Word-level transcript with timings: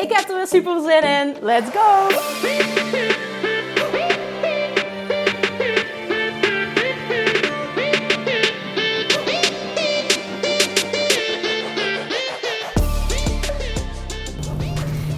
Ik 0.00 0.12
heb 0.12 0.28
er 0.28 0.36
weer 0.36 0.46
super 0.46 0.80
zin 0.80 1.02
in. 1.02 1.34
Let's 1.42 1.70
go! 1.70 2.08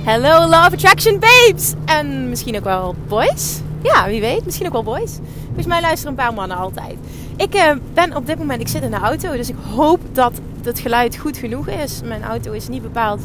Hello 0.04 0.46
Love 0.46 0.74
Attraction 0.74 1.18
babes! 1.18 1.74
En 1.84 2.28
misschien 2.28 2.56
ook 2.56 2.64
wel 2.64 2.94
boys? 3.08 3.60
Ja, 3.82 4.06
wie 4.06 4.20
weet. 4.20 4.44
Misschien 4.44 4.66
ook 4.66 4.72
wel 4.72 4.82
boys. 4.82 5.18
Volgens 5.44 5.66
mij 5.66 5.80
luisteren 5.80 6.18
een 6.18 6.24
paar 6.24 6.34
mannen 6.34 6.56
altijd. 6.56 6.96
Ik 7.36 7.54
uh, 7.54 7.72
ben 7.94 8.16
op 8.16 8.26
dit 8.26 8.38
moment, 8.38 8.60
ik 8.60 8.68
zit 8.68 8.82
in 8.82 8.90
de 8.90 8.96
auto, 8.96 9.36
dus 9.36 9.48
ik 9.48 9.56
hoop 9.74 10.00
dat 10.12 10.32
het 10.64 10.78
geluid 10.78 11.16
goed 11.16 11.36
genoeg 11.36 11.68
is. 11.68 12.00
Mijn 12.04 12.22
auto 12.22 12.52
is 12.52 12.68
niet 12.68 12.82
bepaald 12.82 13.20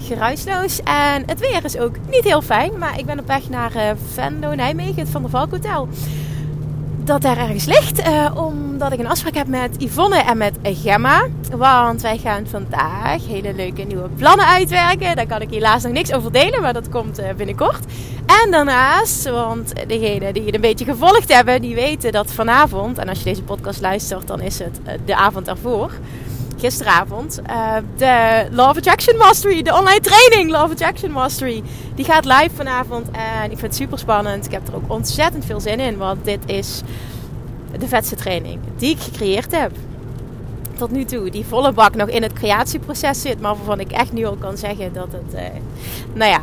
geruisloos 0.00 0.80
en 0.82 1.22
het 1.26 1.40
weer 1.40 1.64
is 1.64 1.78
ook 1.78 1.94
niet 2.10 2.24
heel 2.24 2.42
fijn. 2.42 2.78
Maar 2.78 2.98
ik 2.98 3.06
ben 3.06 3.18
op 3.18 3.26
weg 3.26 3.48
naar 3.48 3.76
uh, 3.76 3.82
Vendo, 4.12 4.54
Nijmegen, 4.54 4.98
het 4.98 5.08
Van 5.08 5.22
der 5.22 5.30
Valk 5.30 5.50
Hotel. 5.50 5.88
Dat 7.04 7.22
daar 7.22 7.38
ergens 7.38 7.64
ligt, 7.64 8.06
uh, 8.06 8.30
omdat 8.34 8.92
ik 8.92 8.98
een 8.98 9.08
afspraak 9.08 9.34
heb 9.34 9.46
met 9.46 9.74
Yvonne 9.78 10.18
en 10.18 10.36
met 10.36 10.58
Gemma. 10.62 11.26
Want 11.56 12.02
wij 12.02 12.18
gaan 12.18 12.46
vandaag 12.46 13.26
hele 13.26 13.54
leuke 13.54 13.82
nieuwe 13.82 14.08
plannen 14.08 14.46
uitwerken. 14.46 15.16
Daar 15.16 15.26
kan 15.26 15.40
ik 15.40 15.50
helaas 15.50 15.82
nog 15.82 15.92
niks 15.92 16.12
over 16.12 16.32
delen, 16.32 16.62
maar 16.62 16.72
dat 16.72 16.88
komt 16.88 17.20
binnenkort. 17.36 17.84
En 18.44 18.50
daarnaast, 18.50 19.30
want 19.30 19.72
degenen 19.86 20.34
die 20.34 20.44
het 20.44 20.54
een 20.54 20.60
beetje 20.60 20.84
gevolgd 20.84 21.34
hebben, 21.34 21.60
die 21.62 21.74
weten 21.74 22.12
dat 22.12 22.32
vanavond, 22.32 22.98
en 22.98 23.08
als 23.08 23.18
je 23.18 23.24
deze 23.24 23.42
podcast 23.42 23.80
luistert, 23.80 24.26
dan 24.26 24.40
is 24.40 24.58
het 24.58 24.80
eh, 24.84 24.94
de 25.04 25.16
avond 25.16 25.48
ervoor, 25.48 25.90
gisteravond, 26.60 27.40
uh, 27.50 27.74
de 27.96 28.46
Love 28.50 28.78
Attraction 28.78 29.16
Mastery, 29.16 29.62
de 29.62 29.74
online 29.74 30.00
training 30.00 30.50
Love 30.50 30.72
Attraction 30.72 31.10
Mastery, 31.10 31.62
die 31.94 32.04
gaat 32.04 32.24
live 32.24 32.50
vanavond. 32.54 33.10
En 33.10 33.44
ik 33.44 33.58
vind 33.58 33.60
het 33.60 33.74
super 33.74 33.98
spannend. 33.98 34.46
Ik 34.46 34.52
heb 34.52 34.68
er 34.68 34.74
ook 34.74 34.92
ontzettend 34.92 35.44
veel 35.44 35.60
zin 35.60 35.80
in, 35.80 35.96
want 35.96 36.24
dit 36.24 36.40
is 36.46 36.82
de 37.78 37.88
vetste 37.88 38.16
training 38.16 38.58
die 38.76 38.90
ik 38.90 39.00
gecreëerd 39.00 39.56
heb. 39.56 39.70
Tot 40.76 40.90
nu 40.90 41.04
toe, 41.04 41.30
die 41.30 41.44
volle 41.48 41.72
bak 41.72 41.94
nog 41.94 42.08
in 42.08 42.22
het 42.22 42.32
creatieproces 42.32 43.20
zit, 43.20 43.40
maar 43.40 43.56
waarvan 43.56 43.80
ik 43.80 43.90
echt 43.90 44.12
nu 44.12 44.24
al 44.24 44.36
kan 44.36 44.56
zeggen 44.56 44.92
dat 44.92 45.08
het, 45.12 45.34
uh, 45.34 45.40
nou 46.14 46.30
ja, 46.30 46.40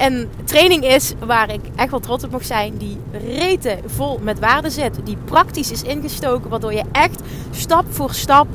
en 0.00 0.30
training 0.44 0.84
is 0.84 1.12
waar 1.18 1.52
ik 1.52 1.60
echt 1.76 1.90
wel 1.90 2.00
trots 2.00 2.24
op 2.24 2.30
mag 2.30 2.44
zijn. 2.44 2.76
Die 2.76 2.96
reten 3.12 3.78
vol 3.86 4.18
met 4.22 4.38
waarde 4.38 4.70
zit. 4.70 4.98
Die 5.04 5.16
praktisch 5.24 5.70
is 5.70 5.82
ingestoken. 5.82 6.50
Waardoor 6.50 6.72
je 6.72 6.84
echt 6.92 7.20
stap 7.50 7.84
voor 7.88 8.14
stap 8.14 8.46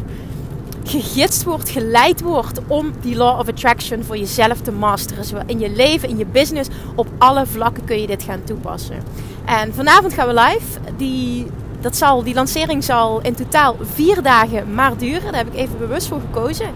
gegidst 0.86 1.44
wordt, 1.44 1.70
geleid 1.70 2.22
wordt 2.22 2.60
om 2.68 2.92
die 3.02 3.16
law 3.16 3.40
of 3.40 3.48
attraction 3.48 4.04
voor 4.04 4.18
jezelf 4.18 4.62
te 4.62 4.72
masteren. 4.72 5.26
Zowel 5.26 5.44
in 5.46 5.60
je 5.60 5.70
leven, 5.70 6.10
in 6.10 6.18
je 6.18 6.26
business, 6.26 6.70
op 6.96 7.08
alle 7.18 7.46
vlakken 7.46 7.86
kun 7.86 8.02
je 8.02 8.08
dit 8.08 8.24
gaan 8.24 8.44
toepassen. 8.44 9.04
En 9.46 9.74
vanavond 9.74 10.14
gaan 10.14 10.28
we 10.28 10.34
live. 10.34 10.80
Die, 10.98 11.46
dat 11.82 11.96
zal, 11.96 12.24
die 12.24 12.34
lancering 12.34 12.84
zal 12.84 13.22
in 13.22 13.36
totaal 13.36 13.76
vier 13.94 14.22
dagen 14.22 14.74
maar 14.74 14.98
duren. 14.98 15.32
Daar 15.32 15.44
heb 15.44 15.54
ik 15.54 15.60
even 15.60 15.78
bewust 15.78 16.08
voor 16.08 16.20
gekozen. 16.20 16.68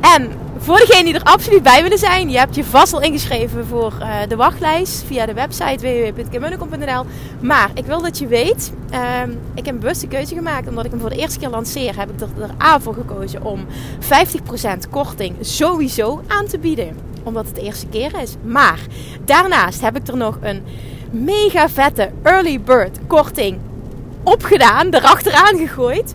En 0.00 0.30
voor 0.58 0.78
degenen 0.78 1.04
die 1.04 1.14
er 1.14 1.22
absoluut 1.22 1.62
bij 1.62 1.82
willen 1.82 1.98
zijn, 1.98 2.30
je 2.30 2.38
hebt 2.38 2.54
je 2.54 2.64
vast 2.64 2.92
al 2.92 3.02
ingeschreven 3.02 3.66
voor 3.66 3.92
uh, 4.00 4.16
de 4.28 4.36
wachtlijst 4.36 5.04
via 5.06 5.26
de 5.26 5.34
website 5.34 6.12
www.kimmunnekom.nl. 6.12 7.04
Maar 7.40 7.70
ik 7.74 7.86
wil 7.86 8.02
dat 8.02 8.18
je 8.18 8.26
weet, 8.26 8.72
uh, 8.92 8.98
ik 9.54 9.64
heb 9.64 9.74
een 9.74 9.80
bewuste 9.80 10.06
keuze 10.06 10.34
gemaakt 10.34 10.68
omdat 10.68 10.84
ik 10.84 10.90
hem 10.90 11.00
voor 11.00 11.10
de 11.10 11.16
eerste 11.16 11.38
keer 11.38 11.48
lanceer. 11.48 11.98
Heb 11.98 12.10
ik 12.10 12.20
er, 12.20 12.28
er 12.58 12.80
voor 12.80 12.94
gekozen 12.94 13.44
om 13.44 13.66
50% 14.00 14.90
korting 14.90 15.36
sowieso 15.40 16.22
aan 16.26 16.46
te 16.46 16.58
bieden. 16.58 16.96
Omdat 17.22 17.46
het 17.46 17.54
de 17.54 17.62
eerste 17.62 17.86
keer 17.86 18.20
is. 18.22 18.34
Maar 18.42 18.78
daarnaast 19.24 19.80
heb 19.80 19.96
ik 19.96 20.06
er 20.06 20.16
nog 20.16 20.38
een 20.40 20.62
mega 21.10 21.68
vette 21.68 22.10
early 22.22 22.60
bird 22.60 22.98
korting 23.06 23.58
opgedaan, 24.22 24.94
erachteraan 24.94 25.58
gegooid. 25.58 26.14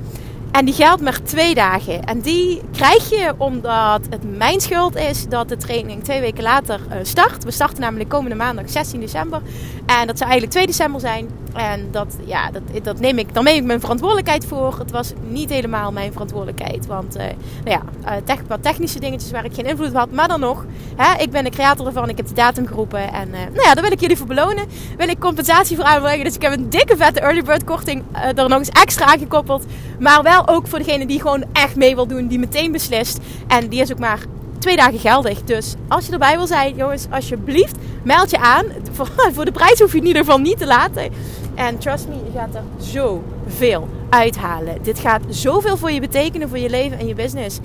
En 0.52 0.66
die 0.66 0.74
geldt 0.74 1.02
maar 1.02 1.22
twee 1.24 1.56
dagen. 1.56 2.04
En 2.04 2.20
die 2.20 2.62
krijg 2.72 3.10
je 3.10 3.34
omdat 3.38 4.02
het 4.10 4.38
mijn 4.38 4.60
schuld 4.60 4.96
is 4.96 5.28
dat 5.28 5.50
de 5.50 5.58
training 5.58 6.04
twee 6.04 6.20
weken 6.20 6.44
later 6.44 6.80
uh, 6.90 6.96
start. 7.02 7.44
We 7.44 7.52
starten 7.52 7.82
namelijk 7.82 8.10
komende 8.10 8.36
maandag 8.36 8.70
16 8.70 9.00
december. 9.00 9.42
En 9.86 10.08
dat 10.08 10.18
zou 10.18 10.30
eigenlijk 10.30 10.52
2 10.52 10.66
december 10.66 11.02
zijn. 11.02 11.30
En 11.54 11.88
dat, 11.92 12.18
ja, 12.26 12.52
dat, 12.52 12.62
dat 12.84 13.00
neem 13.00 13.18
ik, 13.18 13.34
dan 13.34 13.44
neem 13.44 13.56
ik 13.56 13.64
mijn 13.64 13.80
verantwoordelijkheid 13.80 14.46
voor. 14.46 14.80
Het 14.80 14.92
was 14.92 15.14
niet 15.28 15.50
helemaal 15.50 15.92
mijn 15.92 16.12
verantwoordelijkheid. 16.12 16.88
Want 16.88 17.18
uh, 17.18 17.24
nou 17.64 17.80
ja, 17.80 17.82
uh, 18.06 18.12
tech, 18.24 18.40
wat 18.48 18.64
technische 18.64 19.00
dingetjes 19.00 19.32
waar 19.32 19.46
ik 19.46 19.54
geen 19.54 19.66
invloed 19.66 19.88
op 19.88 19.96
had. 19.96 20.12
Maar 20.12 20.28
dan 20.28 20.40
nog, 20.40 20.66
hè, 20.96 21.22
ik 21.22 21.32
ben 21.32 21.44
de 21.44 21.50
creator 21.50 21.86
ervan. 21.86 22.10
Ik 22.10 22.18
heb 22.18 22.28
de 22.28 22.34
datum 22.34 22.68
geroepen. 22.68 23.14
En 23.14 23.30
nou 23.30 23.62
ja, 23.64 23.74
daar 23.74 23.84
wil 23.84 23.92
ik 23.92 24.00
jullie 24.00 24.18
voor 24.18 24.28
belonen. 24.28 24.66
Wil 24.98 25.10
ik 25.10 25.20
compensatie 25.20 25.76
voor 25.76 25.86
aanbrengen. 25.86 26.26
Dus 26.26 26.36
ik 26.36 26.42
heb 26.42 26.54
een 26.54 26.70
dikke 26.70 26.98
vette 26.98 27.20
early 27.20 27.44
bird 27.44 27.64
korting 27.64 28.04
er 28.36 28.50
nog 28.50 28.58
eens 28.58 28.70
extra 28.70 29.06
aangekoppeld. 29.06 29.66
Maar 30.00 30.24
wel 30.24 30.48
ook 30.48 30.68
voor 30.68 30.80
degene 30.80 31.06
die 31.06 31.22
gewoon 31.22 31.44
echt 31.54 31.76
mee 31.76 31.96
wil 31.96 32.08
doen, 32.08 32.28
die 32.28 32.40
meteen 32.40 32.72
beslist. 32.72 33.20
En 33.48 33.68
die 33.68 33.82
is 33.82 33.92
ook 33.92 34.00
maar 34.00 34.20
twee 34.60 34.76
dagen 34.76 35.00
geldig. 35.00 35.44
Dus 35.44 35.76
als 35.88 36.06
je 36.06 36.12
erbij 36.12 36.36
wil 36.36 36.48
zijn, 36.48 36.76
jongens, 36.76 37.08
alsjeblieft, 37.10 37.76
meld 38.04 38.30
je 38.30 38.40
aan. 38.40 38.66
Voor, 39.34 39.46
de 39.46 39.52
prijs 39.52 39.80
hoef 39.80 39.92
je 39.92 39.98
in 39.98 40.06
ieder 40.06 40.24
geval 40.24 40.40
niet 40.40 40.58
te 40.58 40.68
laten. 40.68 41.12
En 41.56 41.78
trust 41.78 42.08
me, 42.08 42.14
je 42.14 42.38
gaat 42.38 42.56
er 42.56 42.64
zoveel 42.78 43.88
uithalen. 44.10 44.78
Dit 44.82 45.00
gaat 45.00 45.22
zoveel 45.28 45.78
voor 45.78 45.92
je 45.92 46.00
betekenen, 46.00 46.50
voor 46.50 46.58
je 46.58 46.70
leven 46.70 47.00
en 47.00 47.08
je 47.08 47.16
business. 47.16 47.60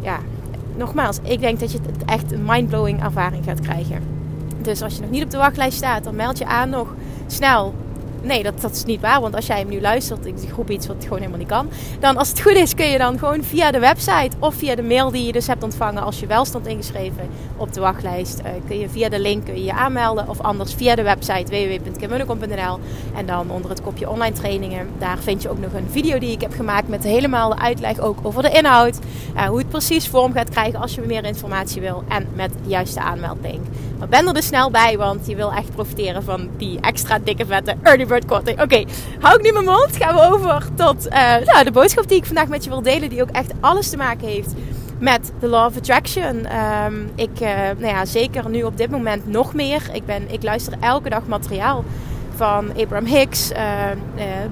Ja, 0.00 0.18
nogmaals, 0.76 1.18
ik 1.22 1.40
denk 1.40 1.60
dat 1.60 1.72
je 1.72 1.78
het 1.86 2.04
echt 2.04 2.32
een 2.32 2.44
mindblowing 2.44 3.02
ervaring 3.02 3.44
gaat 3.44 3.60
krijgen. 3.60 4.02
Dus 4.62 4.82
als 4.82 4.94
je 4.94 5.00
nog 5.00 5.10
niet 5.10 5.24
op 5.24 5.30
de 5.30 5.36
wachtlijst 5.36 5.76
staat, 5.76 6.04
dan 6.04 6.16
meld 6.16 6.38
je 6.38 6.46
aan 6.46 6.70
nog 6.70 6.94
snel 7.26 7.74
nee, 8.22 8.42
dat, 8.42 8.60
dat 8.60 8.72
is 8.72 8.84
niet 8.84 9.00
waar. 9.00 9.20
Want 9.20 9.34
als 9.34 9.46
jij 9.46 9.58
hem 9.58 9.68
nu 9.68 9.80
luistert, 9.80 10.26
ik 10.26 10.34
groep 10.52 10.70
iets 10.70 10.86
wat 10.86 10.96
gewoon 11.02 11.18
helemaal 11.18 11.38
niet 11.38 11.48
kan. 11.48 11.68
Dan 12.00 12.16
als 12.16 12.28
het 12.28 12.40
goed 12.40 12.52
is, 12.52 12.74
kun 12.74 12.86
je 12.86 12.98
dan 12.98 13.18
gewoon 13.18 13.42
via 13.42 13.70
de 13.70 13.78
website 13.78 14.36
of 14.38 14.54
via 14.54 14.74
de 14.74 14.82
mail 14.82 15.10
die 15.10 15.26
je 15.26 15.32
dus 15.32 15.46
hebt 15.46 15.62
ontvangen 15.62 16.02
als 16.02 16.20
je 16.20 16.26
wel 16.26 16.44
stond 16.44 16.66
ingeschreven 16.66 17.28
op 17.56 17.72
de 17.72 17.80
wachtlijst. 17.80 18.38
Uh, 18.38 18.46
kun 18.66 18.78
je 18.78 18.88
via 18.88 19.08
de 19.08 19.20
link 19.20 19.44
kun 19.44 19.54
je, 19.54 19.64
je 19.64 19.72
aanmelden. 19.72 20.28
Of 20.28 20.40
anders 20.40 20.74
via 20.74 20.94
de 20.94 21.02
website 21.02 21.44
www.kimmunnekom.nl. 21.50 22.78
En 23.16 23.26
dan 23.26 23.50
onder 23.50 23.70
het 23.70 23.82
kopje 23.82 24.10
online 24.10 24.34
trainingen. 24.34 24.88
Daar 24.98 25.18
vind 25.18 25.42
je 25.42 25.50
ook 25.50 25.58
nog 25.58 25.72
een 25.72 25.88
video 25.90 26.18
die 26.18 26.32
ik 26.32 26.40
heb 26.40 26.52
gemaakt 26.52 26.88
met 26.88 27.04
helemaal 27.04 27.50
de 27.50 27.58
uitleg 27.58 27.98
ook 27.98 28.18
over 28.22 28.42
de 28.42 28.50
inhoud. 28.50 28.98
Uh, 29.36 29.44
hoe 29.44 29.58
het 29.58 29.68
precies 29.68 30.08
vorm 30.08 30.32
gaat 30.32 30.48
krijgen 30.48 30.80
als 30.80 30.94
je 30.94 31.00
meer 31.00 31.24
informatie 31.24 31.80
wil. 31.80 32.04
En 32.08 32.26
met 32.34 32.50
de 32.62 32.68
juiste 32.68 33.00
aanmeldlink. 33.00 33.60
Maar 33.98 34.08
ben 34.08 34.26
er 34.26 34.34
dus 34.34 34.46
snel 34.46 34.70
bij, 34.70 34.98
want 34.98 35.26
je 35.26 35.36
wil 35.36 35.52
echt 35.52 35.70
profiteren 35.74 36.22
van 36.22 36.48
die 36.56 36.80
extra 36.80 37.18
dikke 37.18 37.46
vette 37.46 37.74
early 37.82 38.06
Oké, 38.16 38.84
hou 39.20 39.36
ik 39.38 39.42
nu 39.42 39.52
mijn 39.52 39.64
mond. 39.64 39.96
Gaan 39.96 40.14
we 40.14 40.20
over 40.20 40.68
tot 40.74 41.06
uh, 41.06 41.36
nou, 41.44 41.64
de 41.64 41.70
boodschap 41.70 42.08
die 42.08 42.16
ik 42.16 42.24
vandaag 42.24 42.48
met 42.48 42.64
je 42.64 42.70
wil 42.70 42.82
delen. 42.82 43.08
Die 43.08 43.22
ook 43.22 43.30
echt 43.30 43.52
alles 43.60 43.90
te 43.90 43.96
maken 43.96 44.28
heeft 44.28 44.52
met 44.98 45.32
de 45.40 45.46
Law 45.46 45.66
of 45.66 45.76
Attraction. 45.76 46.46
Um, 46.86 47.10
ik, 47.14 47.40
uh, 47.40 47.48
nou 47.78 47.94
ja, 47.94 48.04
zeker 48.04 48.48
nu 48.48 48.62
op 48.62 48.76
dit 48.76 48.90
moment 48.90 49.26
nog 49.26 49.54
meer. 49.54 49.82
Ik, 49.92 50.06
ben, 50.06 50.32
ik 50.32 50.42
luister 50.42 50.72
elke 50.80 51.08
dag 51.08 51.26
materiaal 51.26 51.84
van 52.36 52.70
Abraham 52.76 53.06
Hicks, 53.06 53.50
uh, 53.52 53.58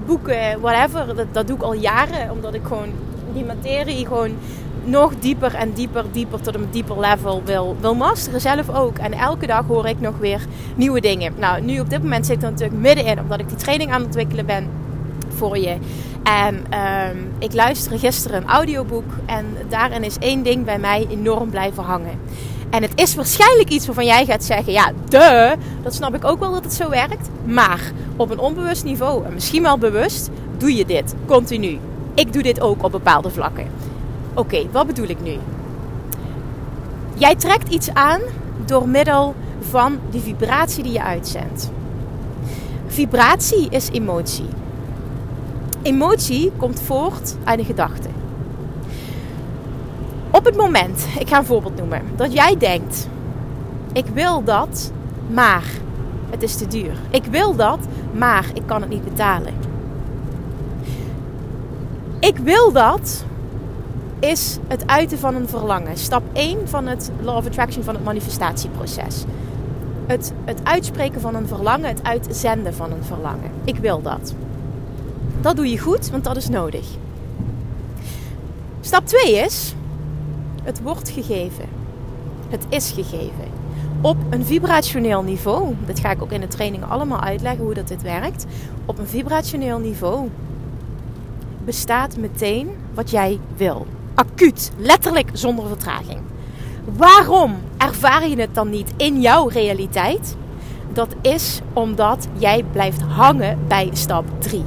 boeken, 0.05 0.61
whatever. 0.61 1.15
Dat, 1.15 1.27
dat 1.31 1.47
doe 1.47 1.55
ik 1.55 1.61
al 1.61 1.73
jaren, 1.73 2.31
omdat 2.31 2.53
ik 2.53 2.61
gewoon 2.63 2.89
die 3.33 3.45
materie 3.45 4.05
gewoon 4.05 4.37
nog 4.83 5.13
dieper 5.19 5.55
en 5.55 5.73
dieper, 5.73 6.05
dieper 6.11 6.41
tot 6.41 6.55
een 6.55 6.67
dieper 6.71 6.99
level 6.99 7.41
wil, 7.45 7.75
wil 7.79 7.95
masteren. 7.95 8.41
Zelf 8.41 8.69
ook. 8.69 8.97
En 8.97 9.13
elke 9.13 9.47
dag 9.47 9.65
hoor 9.67 9.87
ik 9.87 9.99
nog 9.99 10.17
weer 10.17 10.45
nieuwe 10.75 11.01
dingen. 11.01 11.33
Nou, 11.37 11.61
nu 11.61 11.79
op 11.79 11.89
dit 11.89 12.03
moment 12.03 12.25
zit 12.25 12.35
ik 12.35 12.41
er 12.41 12.49
natuurlijk 12.49 12.81
middenin, 12.81 13.19
omdat 13.19 13.39
ik 13.39 13.47
die 13.47 13.57
training 13.57 13.91
aan 13.91 13.97
het 13.97 14.05
ontwikkelen 14.05 14.45
ben 14.45 14.67
voor 15.35 15.57
je. 15.57 15.77
En 16.23 16.55
um, 16.55 17.31
ik 17.39 17.53
luisterde 17.53 17.99
gisteren 17.99 18.41
een 18.41 18.49
audioboek. 18.49 19.11
En 19.25 19.45
daarin 19.69 20.03
is 20.03 20.17
één 20.19 20.43
ding 20.43 20.65
bij 20.65 20.79
mij 20.79 21.07
enorm 21.09 21.49
blijven 21.49 21.83
hangen. 21.83 22.19
En 22.69 22.81
het 22.81 22.91
is 22.95 23.15
waarschijnlijk 23.15 23.69
iets 23.69 23.85
waarvan 23.85 24.05
jij 24.05 24.25
gaat 24.25 24.43
zeggen: 24.43 24.73
ja, 24.73 24.91
de, 25.09 25.55
dat 25.83 25.93
snap 25.93 26.15
ik 26.15 26.25
ook 26.25 26.39
wel 26.39 26.51
dat 26.51 26.63
het 26.63 26.73
zo 26.73 26.89
werkt. 26.89 27.29
Maar 27.45 27.91
op 28.15 28.31
een 28.31 28.39
onbewust 28.39 28.83
niveau, 28.83 29.25
en 29.25 29.33
misschien 29.33 29.61
wel 29.61 29.77
bewust, 29.77 30.29
doe 30.57 30.75
je 30.75 30.85
dit 30.85 31.15
continu. 31.25 31.79
Ik 32.13 32.33
doe 32.33 32.43
dit 32.43 32.61
ook 32.61 32.83
op 32.83 32.91
bepaalde 32.91 33.29
vlakken. 33.29 33.67
Oké, 34.33 34.69
wat 34.71 34.87
bedoel 34.87 35.07
ik 35.07 35.21
nu? 35.21 35.37
Jij 37.13 37.35
trekt 37.35 37.69
iets 37.69 37.93
aan 37.93 38.21
door 38.65 38.87
middel 38.87 39.35
van 39.69 39.99
die 40.09 40.21
vibratie 40.21 40.83
die 40.83 40.91
je 40.91 41.03
uitzendt. 41.03 41.71
Vibratie 42.87 43.69
is 43.69 43.89
emotie. 43.89 44.45
Emotie 45.81 46.51
komt 46.57 46.81
voort 46.81 47.35
uit 47.43 47.59
een 47.59 47.65
gedachte. 47.65 48.07
Op 50.31 50.45
het 50.45 50.55
moment, 50.55 51.05
ik 51.19 51.29
ga 51.29 51.37
een 51.37 51.45
voorbeeld 51.45 51.77
noemen, 51.77 52.01
dat 52.15 52.33
jij 52.33 52.57
denkt: 52.57 53.07
ik 53.93 54.05
wil 54.13 54.43
dat, 54.43 54.91
maar 55.27 55.63
het 56.29 56.43
is 56.43 56.55
te 56.55 56.67
duur. 56.67 56.93
Ik 57.09 57.25
wil 57.25 57.55
dat, 57.55 57.79
maar 58.13 58.45
ik 58.53 58.63
kan 58.65 58.81
het 58.81 58.89
niet 58.89 59.03
betalen. 59.03 59.53
Ik 62.19 62.37
wil 62.37 62.71
dat 62.71 63.23
is 64.21 64.57
het 64.67 64.87
uiten 64.87 65.17
van 65.17 65.35
een 65.35 65.47
verlangen. 65.47 65.97
Stap 65.97 66.23
1 66.33 66.67
van 66.67 66.87
het 66.87 67.11
Law 67.21 67.37
of 67.37 67.45
Attraction 67.45 67.83
van 67.83 67.95
het 67.95 68.03
manifestatieproces. 68.03 69.23
Het, 70.05 70.33
het 70.45 70.59
uitspreken 70.63 71.21
van 71.21 71.35
een 71.35 71.47
verlangen, 71.47 71.87
het 71.87 72.03
uitzenden 72.03 72.73
van 72.73 72.91
een 72.91 73.03
verlangen. 73.03 73.51
Ik 73.63 73.77
wil 73.77 74.01
dat. 74.01 74.33
Dat 75.41 75.55
doe 75.55 75.69
je 75.69 75.79
goed, 75.79 76.09
want 76.09 76.23
dat 76.23 76.37
is 76.37 76.49
nodig. 76.49 76.85
Stap 78.81 79.05
2 79.05 79.35
is: 79.35 79.75
het 80.63 80.81
wordt 80.81 81.09
gegeven. 81.09 81.65
Het 82.49 82.65
is 82.69 82.91
gegeven. 82.91 83.45
Op 84.01 84.17
een 84.29 84.45
vibrationeel 84.45 85.23
niveau. 85.23 85.75
Dat 85.85 85.99
ga 85.99 86.11
ik 86.11 86.21
ook 86.21 86.31
in 86.31 86.41
de 86.41 86.47
training 86.47 86.83
allemaal 86.89 87.21
uitleggen 87.21 87.63
hoe 87.63 87.73
dat 87.73 87.87
dit 87.87 88.01
werkt. 88.01 88.45
Op 88.85 88.97
een 88.97 89.07
vibrationeel 89.07 89.79
niveau 89.79 90.29
bestaat 91.65 92.17
meteen 92.17 92.69
wat 92.93 93.09
jij 93.09 93.39
wil. 93.57 93.85
Acuut, 94.21 94.71
letterlijk 94.77 95.29
zonder 95.33 95.67
vertraging. 95.67 96.19
Waarom 96.97 97.55
ervaar 97.77 98.27
je 98.27 98.39
het 98.39 98.55
dan 98.55 98.69
niet 98.69 98.91
in 98.97 99.21
jouw 99.21 99.47
realiteit? 99.47 100.35
Dat 100.93 101.15
is 101.21 101.59
omdat 101.73 102.27
jij 102.37 102.63
blijft 102.71 103.01
hangen 103.01 103.59
bij 103.67 103.89
stap 103.93 104.25
3. 104.39 104.63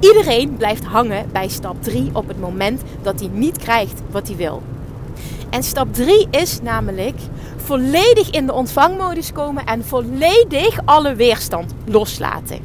Iedereen 0.00 0.56
blijft 0.56 0.84
hangen 0.84 1.26
bij 1.32 1.48
stap 1.48 1.82
3 1.82 2.10
op 2.12 2.28
het 2.28 2.40
moment 2.40 2.82
dat 3.02 3.20
hij 3.20 3.28
niet 3.32 3.58
krijgt 3.58 4.02
wat 4.10 4.26
hij 4.26 4.36
wil. 4.36 4.62
En 5.50 5.62
stap 5.62 5.94
3 5.94 6.26
is 6.30 6.60
namelijk 6.62 7.18
volledig 7.56 8.30
in 8.30 8.46
de 8.46 8.52
ontvangmodus 8.52 9.32
komen 9.32 9.66
en 9.66 9.84
volledig 9.84 10.80
alle 10.84 11.14
weerstand 11.14 11.74
loslaten. 11.84 12.58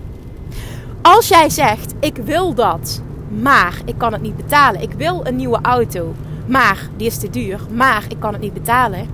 Als 1.01 1.27
jij 1.27 1.50
zegt: 1.50 1.94
Ik 2.00 2.18
wil 2.18 2.53
dat, 2.53 3.01
maar 3.41 3.81
ik 3.86 3.97
kan 3.97 4.13
het 4.13 4.21
niet 4.21 4.38
betalen. 4.38 4.81
Ik 4.81 4.91
wil 4.91 5.21
een 5.24 5.36
nieuwe 5.36 5.59
auto, 5.62 6.13
maar 6.50 6.90
die 6.98 7.07
is 7.07 7.18
te 7.18 7.30
duur, 7.30 7.60
maar 7.72 8.06
ik 8.07 8.19
kan 8.19 8.34
het 8.34 8.42
niet 8.42 8.54
betalen. 8.54 9.07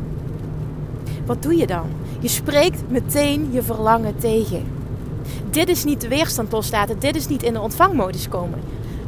Wat 1.26 1.44
doe 1.44 1.56
je 1.56 1.68
dan? 1.68 1.86
Je 2.20 2.28
spreekt 2.28 2.84
meteen 2.90 3.50
je 3.52 3.64
verlangen 3.64 4.18
tegen. 4.18 4.64
Dit 5.50 5.70
is 5.70 5.84
niet 5.84 6.02
de 6.02 6.08
weerstand 6.08 6.52
loslaten, 6.52 7.00
dit 7.00 7.16
is 7.16 7.28
niet 7.28 7.44
in 7.44 7.54
de 7.54 7.60
ontvangmodus 7.60 8.30
komen. 8.30 8.60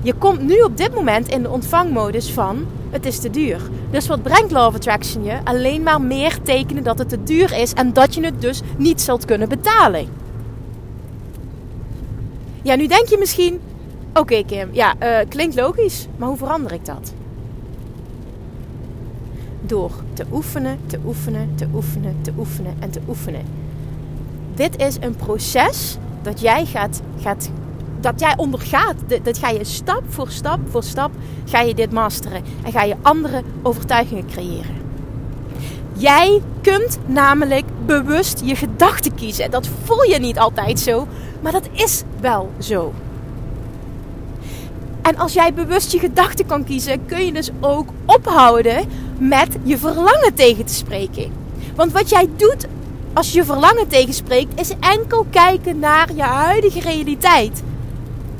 Je 0.01 0.13
komt 0.13 0.41
nu 0.41 0.61
op 0.61 0.77
dit 0.77 0.93
moment 0.93 1.27
in 1.27 1.41
de 1.41 1.49
ontvangmodus 1.49 2.31
van 2.31 2.65
het 2.89 3.05
is 3.05 3.19
te 3.19 3.29
duur. 3.29 3.61
Dus 3.91 4.07
wat 4.07 4.23
brengt 4.23 4.51
Law 4.51 4.67
of 4.67 4.75
Attraction 4.75 5.23
je? 5.23 5.37
Alleen 5.43 5.83
maar 5.83 6.01
meer 6.01 6.41
tekenen 6.41 6.83
dat 6.83 6.97
het 6.97 7.09
te 7.09 7.23
duur 7.23 7.57
is 7.57 7.73
en 7.73 7.93
dat 7.93 8.13
je 8.15 8.23
het 8.23 8.41
dus 8.41 8.61
niet 8.77 9.01
zult 9.01 9.25
kunnen 9.25 9.49
betalen. 9.49 10.07
Ja, 12.61 12.75
nu 12.75 12.87
denk 12.87 13.07
je 13.07 13.17
misschien, 13.19 13.59
oké 14.13 14.43
Kim, 14.43 14.69
ja, 14.71 14.93
uh, 15.03 15.17
klinkt 15.29 15.55
logisch, 15.55 16.07
maar 16.17 16.27
hoe 16.27 16.37
verander 16.37 16.71
ik 16.71 16.85
dat? 16.85 17.13
Door 19.61 19.91
te 20.13 20.25
oefenen, 20.31 20.79
te 20.85 20.99
oefenen, 21.05 21.55
te 21.55 21.67
oefenen, 21.73 22.15
te 22.21 22.31
oefenen 22.37 22.75
en 22.79 22.89
te 22.89 22.99
oefenen. 23.07 23.41
Dit 24.53 24.77
is 24.77 24.97
een 24.99 25.15
proces 25.15 25.97
dat 26.21 26.41
jij 26.41 26.65
gaat, 26.65 27.01
gaat 27.21 27.49
dat 27.99 28.19
jij 28.19 28.33
ondergaat. 28.37 28.95
Dat 29.23 29.37
ga 29.37 29.49
je 29.49 29.63
stap 29.63 30.03
voor 30.07 30.29
stap 30.29 30.59
voor 30.69 30.83
stap 30.83 31.11
ga 31.45 31.61
je 31.61 31.73
dit 31.73 31.91
masteren. 31.91 32.43
En 32.63 32.71
ga 32.71 32.83
je 32.83 32.95
andere 33.01 33.43
overtuigingen 33.61 34.27
creëren. 34.27 34.75
Jij 35.93 36.41
kunt 36.61 36.99
namelijk 37.05 37.65
bewust 37.85 38.41
je 38.43 38.55
gedachten 38.55 39.15
kiezen. 39.15 39.51
Dat 39.51 39.69
voel 39.83 40.03
je 40.03 40.19
niet 40.19 40.39
altijd 40.39 40.79
zo, 40.79 41.07
maar 41.41 41.51
dat 41.51 41.69
is 41.71 42.03
wel 42.19 42.51
zo. 42.59 42.93
En 45.01 45.17
als 45.17 45.33
jij 45.33 45.53
bewust 45.53 45.91
je 45.91 45.99
gedachten 45.99 46.45
kan 46.45 46.63
kiezen, 46.63 47.05
kun 47.05 47.25
je 47.25 47.31
dus 47.31 47.51
ook 47.59 47.89
ophouden 48.05 48.87
met 49.19 49.57
je 49.63 49.77
verlangen 49.77 50.33
tegen 50.33 50.65
te 50.65 50.73
spreken. 50.73 51.31
Want 51.75 51.91
wat 51.91 52.09
jij 52.09 52.29
doet 52.35 52.67
als 53.13 53.33
je 53.33 53.43
verlangen 53.43 53.87
tegenspreekt, 53.87 54.59
is 54.59 54.73
enkel 54.79 55.25
kijken 55.29 55.79
naar 55.79 56.13
je 56.15 56.21
huidige 56.21 56.79
realiteit. 56.79 57.63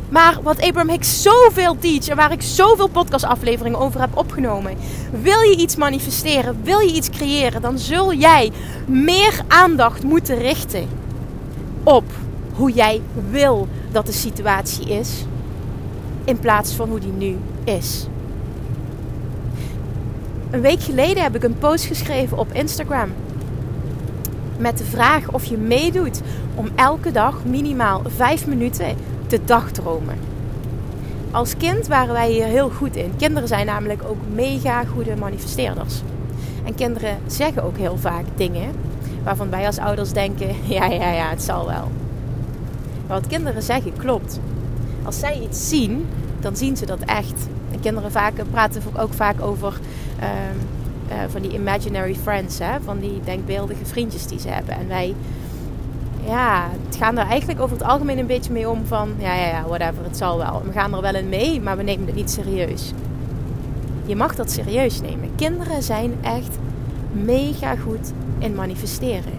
Maar 0.09 0.39
wat 0.43 0.61
Abraham 0.61 0.89
Hicks 0.89 1.21
zoveel 1.21 1.77
teach 1.79 2.07
en 2.07 2.15
waar 2.15 2.31
ik 2.31 2.41
zoveel 2.41 2.87
podcastafleveringen 2.87 3.79
over 3.79 3.99
heb 3.99 4.17
opgenomen. 4.17 4.77
Wil 5.21 5.39
je 5.39 5.57
iets 5.57 5.75
manifesteren, 5.75 6.59
wil 6.63 6.79
je 6.79 6.93
iets 6.93 7.09
creëren, 7.09 7.61
dan 7.61 7.77
zul 7.77 8.13
jij 8.13 8.51
meer 8.85 9.41
aandacht 9.47 10.03
moeten 10.03 10.37
richten 10.37 10.87
op 11.83 12.03
hoe 12.53 12.71
jij 12.71 13.01
wil 13.29 13.67
dat 13.91 14.05
de 14.05 14.11
situatie 14.11 14.89
is. 14.89 15.25
In 16.23 16.39
plaats 16.39 16.73
van 16.73 16.89
hoe 16.89 16.99
die 16.99 17.11
nu 17.11 17.37
is. 17.63 18.07
Een 20.51 20.61
week 20.61 20.81
geleden 20.81 21.23
heb 21.23 21.35
ik 21.35 21.43
een 21.43 21.57
post 21.57 21.85
geschreven 21.85 22.37
op 22.37 22.53
Instagram. 22.53 23.09
Met 24.57 24.77
de 24.77 24.83
vraag 24.83 25.31
of 25.31 25.43
je 25.43 25.57
meedoet 25.57 26.21
om 26.55 26.69
elke 26.75 27.11
dag 27.11 27.45
minimaal 27.45 28.01
5 28.05 28.47
minuten 28.47 28.95
te 29.27 29.39
dagdromen. 29.45 30.15
Als 31.31 31.57
kind 31.57 31.87
waren 31.87 32.13
wij 32.13 32.31
hier 32.31 32.45
heel 32.45 32.69
goed 32.69 32.95
in. 32.95 33.11
Kinderen 33.17 33.47
zijn 33.47 33.65
namelijk 33.65 34.03
ook 34.03 34.17
mega 34.33 34.83
goede 34.83 35.15
manifesteerders. 35.15 36.01
En 36.65 36.75
kinderen 36.75 37.17
zeggen 37.25 37.63
ook 37.63 37.77
heel 37.77 37.97
vaak 37.97 38.25
dingen 38.35 38.71
waarvan 39.23 39.49
wij 39.49 39.65
als 39.65 39.77
ouders 39.77 40.11
denken: 40.11 40.55
ja, 40.77 40.85
ja, 40.85 41.11
ja, 41.11 41.29
het 41.29 41.43
zal 41.43 41.65
wel. 41.65 41.91
Maar 43.07 43.19
wat 43.19 43.27
kinderen 43.27 43.61
zeggen 43.63 43.97
klopt. 43.97 44.39
Als 45.03 45.19
zij 45.19 45.39
iets 45.39 45.69
zien, 45.69 46.05
dan 46.39 46.55
zien 46.55 46.77
ze 46.77 46.85
dat 46.85 46.99
echt. 46.99 47.47
En 47.87 47.93
kinderen 47.93 48.19
vaak, 48.19 48.33
praten 48.51 48.81
ook 48.97 49.13
vaak 49.13 49.41
over 49.41 49.79
ehm, 50.19 50.29
eh, 51.07 51.17
van 51.27 51.41
die 51.41 51.53
imaginary 51.53 52.15
friends, 52.15 52.59
hè? 52.59 52.81
van 52.81 52.99
die 52.99 53.21
denkbeeldige 53.23 53.85
vriendjes 53.85 54.27
die 54.27 54.39
ze 54.39 54.47
hebben. 54.47 54.75
En 54.75 54.87
wij 54.87 55.15
ja, 56.25 56.69
het 56.85 56.95
gaan 56.95 57.17
er 57.17 57.25
eigenlijk 57.25 57.61
over 57.61 57.77
het 57.77 57.85
algemeen 57.85 58.17
een 58.17 58.25
beetje 58.25 58.51
mee 58.51 58.69
om 58.69 58.85
van, 58.85 59.13
ja, 59.17 59.33
ja, 59.35 59.47
ja, 59.47 59.63
whatever, 59.67 60.03
het 60.03 60.17
zal 60.17 60.37
wel. 60.37 60.61
We 60.65 60.71
gaan 60.71 60.93
er 60.93 61.01
wel 61.01 61.15
in 61.15 61.29
mee, 61.29 61.61
maar 61.61 61.77
we 61.77 61.83
nemen 61.83 62.05
het 62.05 62.15
niet 62.15 62.31
serieus. 62.31 62.91
Je 64.05 64.15
mag 64.15 64.35
dat 64.35 64.51
serieus 64.51 65.01
nemen. 65.01 65.29
Kinderen 65.35 65.83
zijn 65.83 66.13
echt 66.21 66.57
mega 67.11 67.75
goed 67.75 68.11
in 68.39 68.55
manifesteren. 68.55 69.33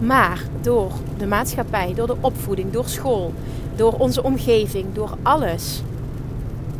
Maar 0.00 0.42
door 0.60 0.92
de 1.18 1.26
maatschappij, 1.26 1.94
door 1.94 2.06
de 2.06 2.16
opvoeding, 2.20 2.70
door 2.72 2.88
school, 2.88 3.32
door 3.76 3.92
onze 3.92 4.22
omgeving, 4.22 4.86
door 4.92 5.10
alles, 5.22 5.82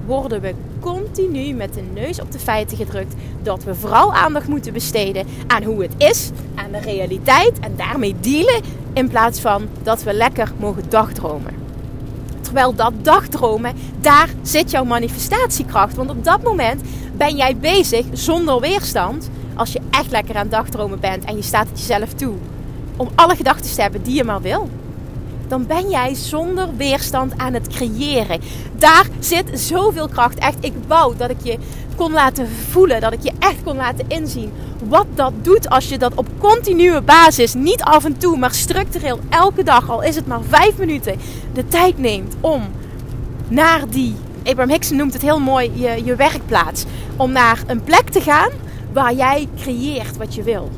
worden 0.06 0.40
we 0.40 0.54
continu 0.80 1.52
met 1.52 1.74
de 1.74 1.82
neus 1.94 2.20
op 2.20 2.32
de 2.32 2.38
feiten 2.38 2.76
gedrukt 2.76 3.14
dat 3.42 3.64
we 3.64 3.74
vooral 3.74 4.14
aandacht 4.14 4.48
moeten 4.48 4.72
besteden 4.72 5.26
aan 5.46 5.62
hoe 5.62 5.82
het 5.82 5.94
is, 5.96 6.30
aan 6.54 6.70
de 6.70 6.78
realiteit 6.78 7.58
en 7.60 7.76
daarmee 7.76 8.14
dealen 8.20 8.62
in 8.92 9.08
plaats 9.08 9.40
van 9.40 9.68
dat 9.82 10.02
we 10.02 10.12
lekker 10.12 10.52
mogen 10.56 10.82
dagdromen. 10.88 11.54
Terwijl 12.40 12.74
dat 12.74 12.92
dagdromen, 13.02 13.74
daar 14.00 14.28
zit 14.42 14.70
jouw 14.70 14.84
manifestatiekracht. 14.84 15.94
Want 15.96 16.10
op 16.10 16.24
dat 16.24 16.42
moment 16.42 16.82
ben 17.16 17.36
jij 17.36 17.56
bezig 17.56 18.06
zonder 18.12 18.60
weerstand. 18.60 19.30
Als 19.54 19.72
je 19.72 19.80
echt 19.90 20.10
lekker 20.10 20.34
aan 20.34 20.48
dagdromen 20.48 21.00
bent 21.00 21.24
en 21.24 21.36
je 21.36 21.42
staat 21.42 21.68
het 21.68 21.78
jezelf 21.78 22.12
toe. 22.12 22.34
Om 22.96 23.08
alle 23.14 23.36
gedachten 23.36 23.74
te 23.74 23.80
hebben 23.80 24.02
die 24.02 24.14
je 24.14 24.24
maar 24.24 24.40
wil 24.40 24.68
dan 25.52 25.66
ben 25.66 25.90
jij 25.90 26.14
zonder 26.14 26.76
weerstand 26.76 27.32
aan 27.36 27.54
het 27.54 27.68
creëren. 27.68 28.40
Daar 28.78 29.06
zit 29.18 29.60
zoveel 29.60 30.08
kracht. 30.08 30.38
Echt, 30.38 30.56
ik 30.60 30.72
wou 30.86 31.16
dat 31.16 31.30
ik 31.30 31.36
je 31.42 31.58
kon 31.96 32.12
laten 32.12 32.48
voelen, 32.70 33.00
dat 33.00 33.12
ik 33.12 33.22
je 33.22 33.32
echt 33.38 33.62
kon 33.64 33.76
laten 33.76 34.04
inzien 34.08 34.52
wat 34.88 35.06
dat 35.14 35.32
doet 35.42 35.68
als 35.68 35.88
je 35.88 35.98
dat 35.98 36.14
op 36.14 36.26
continue 36.38 37.00
basis, 37.00 37.54
niet 37.54 37.82
af 37.82 38.04
en 38.04 38.18
toe, 38.18 38.38
maar 38.38 38.54
structureel 38.54 39.18
elke 39.30 39.62
dag, 39.62 39.90
al 39.90 40.02
is 40.02 40.16
het 40.16 40.26
maar 40.26 40.42
vijf 40.48 40.78
minuten, 40.78 41.18
de 41.52 41.68
tijd 41.68 41.98
neemt 41.98 42.34
om 42.40 42.62
naar 43.48 43.88
die, 43.88 44.14
Abraham 44.44 44.70
Hicks 44.70 44.90
noemt 44.90 45.12
het 45.12 45.22
heel 45.22 45.40
mooi, 45.40 45.70
je, 45.74 46.04
je 46.04 46.14
werkplaats, 46.14 46.84
om 47.16 47.32
naar 47.32 47.62
een 47.66 47.82
plek 47.82 48.10
te 48.10 48.20
gaan 48.20 48.50
waar 48.92 49.14
jij 49.14 49.48
creëert 49.56 50.16
wat 50.16 50.34
je 50.34 50.42
wil. 50.42 50.70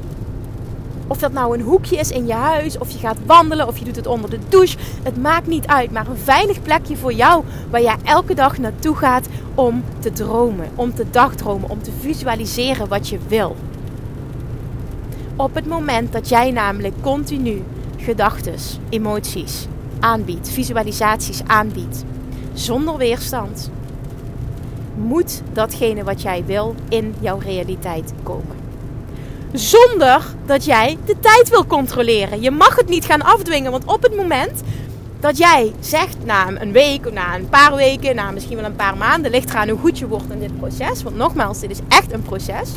Of 1.06 1.18
dat 1.18 1.32
nou 1.32 1.54
een 1.54 1.64
hoekje 1.64 1.96
is 1.96 2.10
in 2.10 2.26
je 2.26 2.32
huis, 2.32 2.78
of 2.78 2.90
je 2.90 2.98
gaat 2.98 3.16
wandelen, 3.26 3.66
of 3.66 3.78
je 3.78 3.84
doet 3.84 3.96
het 3.96 4.06
onder 4.06 4.30
de 4.30 4.38
douche. 4.48 4.78
Het 5.02 5.22
maakt 5.22 5.46
niet 5.46 5.66
uit, 5.66 5.90
maar 5.90 6.06
een 6.08 6.16
veilig 6.16 6.62
plekje 6.62 6.96
voor 6.96 7.12
jou 7.12 7.44
waar 7.70 7.82
jij 7.82 7.96
elke 8.04 8.34
dag 8.34 8.58
naartoe 8.58 8.96
gaat 8.96 9.28
om 9.54 9.84
te 9.98 10.12
dromen, 10.12 10.68
om 10.74 10.94
te 10.94 11.10
dagdromen, 11.10 11.70
om 11.70 11.82
te 11.82 11.90
visualiseren 12.00 12.88
wat 12.88 13.08
je 13.08 13.18
wil. 13.28 13.56
Op 15.36 15.54
het 15.54 15.66
moment 15.66 16.12
dat 16.12 16.28
jij 16.28 16.50
namelijk 16.50 16.94
continu 17.00 17.62
gedachten, 17.96 18.54
emoties 18.88 19.66
aanbiedt, 20.00 20.48
visualisaties 20.48 21.42
aanbiedt, 21.46 22.04
zonder 22.52 22.96
weerstand, 22.96 23.70
moet 24.96 25.42
datgene 25.52 26.04
wat 26.04 26.22
jij 26.22 26.44
wil 26.44 26.74
in 26.88 27.14
jouw 27.20 27.38
realiteit 27.38 28.12
komen. 28.22 28.63
Zonder 29.54 30.22
dat 30.46 30.64
jij 30.64 30.98
de 31.06 31.16
tijd 31.20 31.48
wil 31.48 31.66
controleren. 31.66 32.42
Je 32.42 32.50
mag 32.50 32.76
het 32.76 32.88
niet 32.88 33.04
gaan 33.04 33.22
afdwingen, 33.22 33.70
want 33.70 33.84
op 33.84 34.02
het 34.02 34.16
moment 34.16 34.62
dat 35.20 35.38
jij 35.38 35.72
zegt 35.80 36.16
na 36.24 36.60
een 36.60 36.72
week, 36.72 37.12
na 37.12 37.34
een 37.34 37.48
paar 37.48 37.74
weken, 37.74 38.14
na 38.14 38.30
misschien 38.30 38.56
wel 38.56 38.64
een 38.64 38.76
paar 38.76 38.96
maanden, 38.96 39.30
ligt 39.30 39.50
eraan 39.50 39.68
hoe 39.68 39.78
goed 39.78 39.98
je 39.98 40.08
wordt 40.08 40.30
in 40.30 40.38
dit 40.38 40.58
proces. 40.58 41.02
Want 41.02 41.16
nogmaals, 41.16 41.60
dit 41.60 41.70
is 41.70 41.78
echt 41.88 42.12
een 42.12 42.22
proces. 42.22 42.70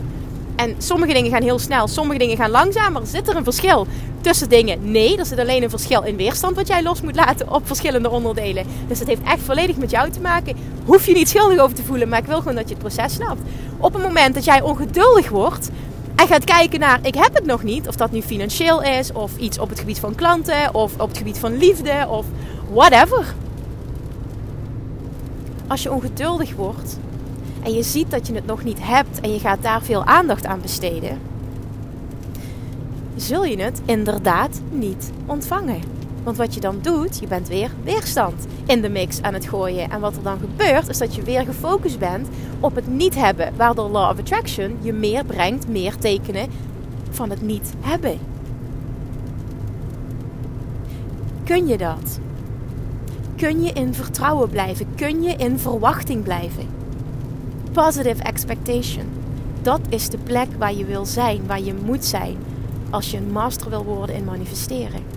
En 0.55 0.75
sommige 0.77 1.13
dingen 1.13 1.31
gaan 1.31 1.41
heel 1.41 1.59
snel, 1.59 1.87
sommige 1.87 2.19
dingen 2.19 2.37
gaan 2.37 2.49
langzamer. 2.49 3.01
Zit 3.05 3.27
er 3.27 3.35
een 3.35 3.43
verschil 3.43 3.87
tussen 4.21 4.49
dingen? 4.49 4.91
Nee, 4.91 5.17
er 5.17 5.25
zit 5.25 5.39
alleen 5.39 5.63
een 5.63 5.69
verschil 5.69 6.01
in 6.01 6.17
weerstand 6.17 6.55
wat 6.55 6.67
jij 6.67 6.83
los 6.83 7.01
moet 7.01 7.15
laten 7.15 7.53
op 7.53 7.67
verschillende 7.67 8.09
onderdelen. 8.09 8.65
Dus 8.87 8.99
het 8.99 9.07
heeft 9.07 9.23
echt 9.23 9.41
volledig 9.41 9.77
met 9.77 9.91
jou 9.91 10.09
te 10.09 10.19
maken. 10.19 10.55
Hoef 10.85 11.05
je 11.05 11.13
niet 11.13 11.29
schuldig 11.29 11.59
over 11.59 11.75
te 11.75 11.83
voelen, 11.83 12.09
maar 12.09 12.19
ik 12.19 12.25
wil 12.25 12.37
gewoon 12.37 12.55
dat 12.55 12.69
je 12.69 12.75
het 12.75 12.83
proces 12.83 13.13
snapt. 13.13 13.41
Op 13.77 13.93
het 13.93 14.03
moment 14.03 14.35
dat 14.35 14.45
jij 14.45 14.61
ongeduldig 14.61 15.29
wordt 15.29 15.69
en 16.17 16.27
gaat 16.27 16.43
kijken 16.43 16.79
naar 16.79 16.99
ik 17.01 17.15
heb 17.15 17.33
het 17.33 17.45
nog 17.45 17.63
niet, 17.63 17.87
of 17.87 17.95
dat 17.95 18.11
nu 18.11 18.21
financieel 18.21 18.83
is, 18.83 19.11
of 19.11 19.37
iets 19.37 19.59
op 19.59 19.69
het 19.69 19.79
gebied 19.79 19.99
van 19.99 20.15
klanten, 20.15 20.73
of 20.73 20.99
op 20.99 21.07
het 21.07 21.17
gebied 21.17 21.39
van 21.39 21.57
liefde, 21.57 22.07
of 22.09 22.25
whatever. 22.71 23.33
Als 25.67 25.83
je 25.83 25.91
ongeduldig 25.91 26.55
wordt, 26.55 26.97
en 27.63 27.73
je 27.73 27.83
ziet 27.83 28.11
dat 28.11 28.27
je 28.27 28.33
het 28.33 28.45
nog 28.45 28.63
niet 28.63 28.79
hebt 28.81 29.19
en 29.19 29.33
je 29.33 29.39
gaat 29.39 29.61
daar 29.61 29.81
veel 29.81 30.05
aandacht 30.05 30.45
aan 30.45 30.61
besteden, 30.61 31.19
zul 33.15 33.45
je 33.45 33.61
het 33.61 33.81
inderdaad 33.85 34.61
niet 34.69 35.11
ontvangen. 35.25 35.96
Want 36.27 36.39
wat 36.39 36.53
je 36.53 36.59
dan 36.59 36.79
doet, 36.81 37.19
je 37.19 37.27
bent 37.27 37.47
weer 37.47 37.71
weerstand 37.83 38.45
in 38.65 38.81
de 38.81 38.89
mix 38.89 39.21
aan 39.21 39.33
het 39.33 39.47
gooien. 39.47 39.89
En 39.89 39.99
wat 39.99 40.15
er 40.15 40.23
dan 40.23 40.39
gebeurt, 40.39 40.89
is 40.89 40.97
dat 40.97 41.15
je 41.15 41.21
weer 41.21 41.45
gefocust 41.45 41.99
bent 41.99 42.27
op 42.59 42.75
het 42.75 42.87
niet 42.87 43.15
hebben. 43.15 43.53
Waardoor 43.55 43.89
Law 43.89 44.09
of 44.09 44.19
Attraction 44.19 44.77
je 44.81 44.93
meer 44.93 45.25
brengt, 45.25 45.67
meer 45.67 45.97
tekenen 45.97 46.49
van 47.09 47.29
het 47.29 47.41
niet 47.41 47.73
hebben. 47.79 48.19
Kun 51.43 51.67
je 51.67 51.77
dat? 51.77 52.19
Kun 53.35 53.63
je 53.63 53.71
in 53.71 53.93
vertrouwen 53.93 54.49
blijven? 54.49 54.87
Kun 54.95 55.23
je 55.23 55.35
in 55.35 55.59
verwachting 55.59 56.23
blijven? 56.23 56.67
positive 57.71 58.23
expectation. 58.23 59.05
Dat 59.61 59.79
is 59.89 60.09
de 60.09 60.17
plek 60.17 60.47
waar 60.57 60.73
je 60.73 60.85
wil 60.85 61.05
zijn, 61.05 61.47
waar 61.47 61.61
je 61.61 61.73
moet 61.85 62.05
zijn 62.05 62.37
als 62.89 63.11
je 63.11 63.17
een 63.17 63.31
master 63.31 63.69
wil 63.69 63.83
worden 63.83 64.15
in 64.15 64.23
manifesteren. 64.23 65.16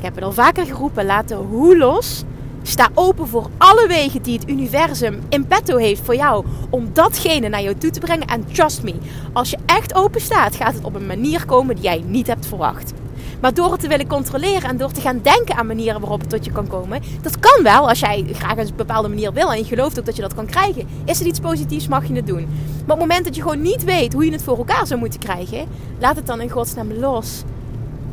Ik 0.00 0.06
heb 0.06 0.14
het 0.14 0.24
al 0.24 0.32
vaker 0.32 0.66
geroepen, 0.66 1.04
laat 1.04 1.28
de 1.28 1.34
hoe 1.34 1.76
los. 1.76 2.24
Sta 2.62 2.88
open 2.94 3.28
voor 3.28 3.46
alle 3.58 3.86
wegen 3.88 4.22
die 4.22 4.38
het 4.38 4.48
universum 4.48 5.20
in 5.28 5.46
petto 5.46 5.76
heeft 5.76 6.04
voor 6.04 6.14
jou 6.14 6.44
om 6.70 6.90
datgene 6.92 7.48
naar 7.48 7.62
jou 7.62 7.74
toe 7.78 7.90
te 7.90 8.00
brengen. 8.00 8.26
En 8.26 8.52
trust 8.52 8.82
me, 8.82 8.94
als 9.32 9.50
je 9.50 9.58
echt 9.66 9.94
open 9.94 10.20
staat, 10.20 10.56
gaat 10.56 10.74
het 10.74 10.84
op 10.84 10.94
een 10.94 11.06
manier 11.06 11.44
komen 11.44 11.74
die 11.74 11.84
jij 11.84 12.02
niet 12.06 12.26
hebt 12.26 12.46
verwacht. 12.46 12.92
Maar 13.40 13.54
door 13.54 13.70
het 13.70 13.80
te 13.80 13.88
willen 13.88 14.06
controleren 14.06 14.68
en 14.68 14.76
door 14.76 14.92
te 14.92 15.00
gaan 15.00 15.20
denken 15.22 15.56
aan 15.56 15.66
manieren 15.66 16.00
waarop 16.00 16.20
het 16.20 16.30
tot 16.30 16.44
je 16.44 16.52
kan 16.52 16.66
komen. 16.66 17.02
Dat 17.22 17.38
kan 17.38 17.62
wel 17.62 17.88
als 17.88 18.00
jij 18.00 18.26
graag 18.32 18.56
een 18.56 18.70
bepaalde 18.76 19.08
manier 19.08 19.32
wil 19.32 19.52
en 19.52 19.58
je 19.58 19.64
gelooft 19.64 19.98
ook 19.98 20.06
dat 20.06 20.16
je 20.16 20.22
dat 20.22 20.34
kan 20.34 20.46
krijgen. 20.46 20.88
Is 21.04 21.18
het 21.18 21.28
iets 21.28 21.40
positiefs, 21.40 21.88
mag 21.88 22.08
je 22.08 22.14
het 22.14 22.26
doen. 22.26 22.48
Maar 22.86 22.96
op 22.96 23.00
het 23.00 23.08
moment 23.08 23.24
dat 23.24 23.36
je 23.36 23.42
gewoon 23.42 23.62
niet 23.62 23.84
weet 23.84 24.12
hoe 24.12 24.24
je 24.24 24.32
het 24.32 24.42
voor 24.42 24.56
elkaar 24.56 24.86
zou 24.86 25.00
moeten 25.00 25.20
krijgen, 25.20 25.66
laat 25.98 26.16
het 26.16 26.26
dan 26.26 26.40
in 26.40 26.50
godsnaam 26.50 26.92
los. 26.92 27.42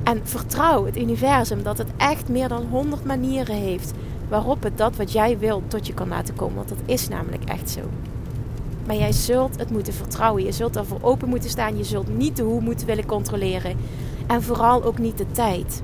En 0.07 0.21
vertrouw 0.23 0.85
het 0.85 0.97
universum 0.97 1.63
dat 1.63 1.77
het 1.77 1.87
echt 1.97 2.29
meer 2.29 2.47
dan 2.47 2.65
100 2.69 3.05
manieren 3.05 3.55
heeft 3.55 3.91
waarop 4.29 4.63
het 4.63 4.77
dat 4.77 4.95
wat 4.95 5.11
jij 5.11 5.37
wilt 5.37 5.69
tot 5.69 5.87
je 5.87 5.93
kan 5.93 6.07
laten 6.07 6.35
komen. 6.35 6.55
Want 6.55 6.69
dat 6.69 6.77
is 6.85 7.07
namelijk 7.07 7.43
echt 7.43 7.69
zo. 7.69 7.79
Maar 8.85 8.95
jij 8.95 9.11
zult 9.11 9.59
het 9.59 9.69
moeten 9.69 9.93
vertrouwen. 9.93 10.43
Je 10.43 10.51
zult 10.51 10.75
ervoor 10.75 10.97
open 11.01 11.29
moeten 11.29 11.49
staan. 11.49 11.77
Je 11.77 11.83
zult 11.83 12.17
niet 12.17 12.35
de 12.35 12.43
hoe 12.43 12.61
moeten 12.61 12.87
willen 12.87 13.05
controleren. 13.05 13.77
En 14.27 14.43
vooral 14.43 14.83
ook 14.83 14.97
niet 14.97 15.17
de 15.17 15.31
tijd. 15.31 15.81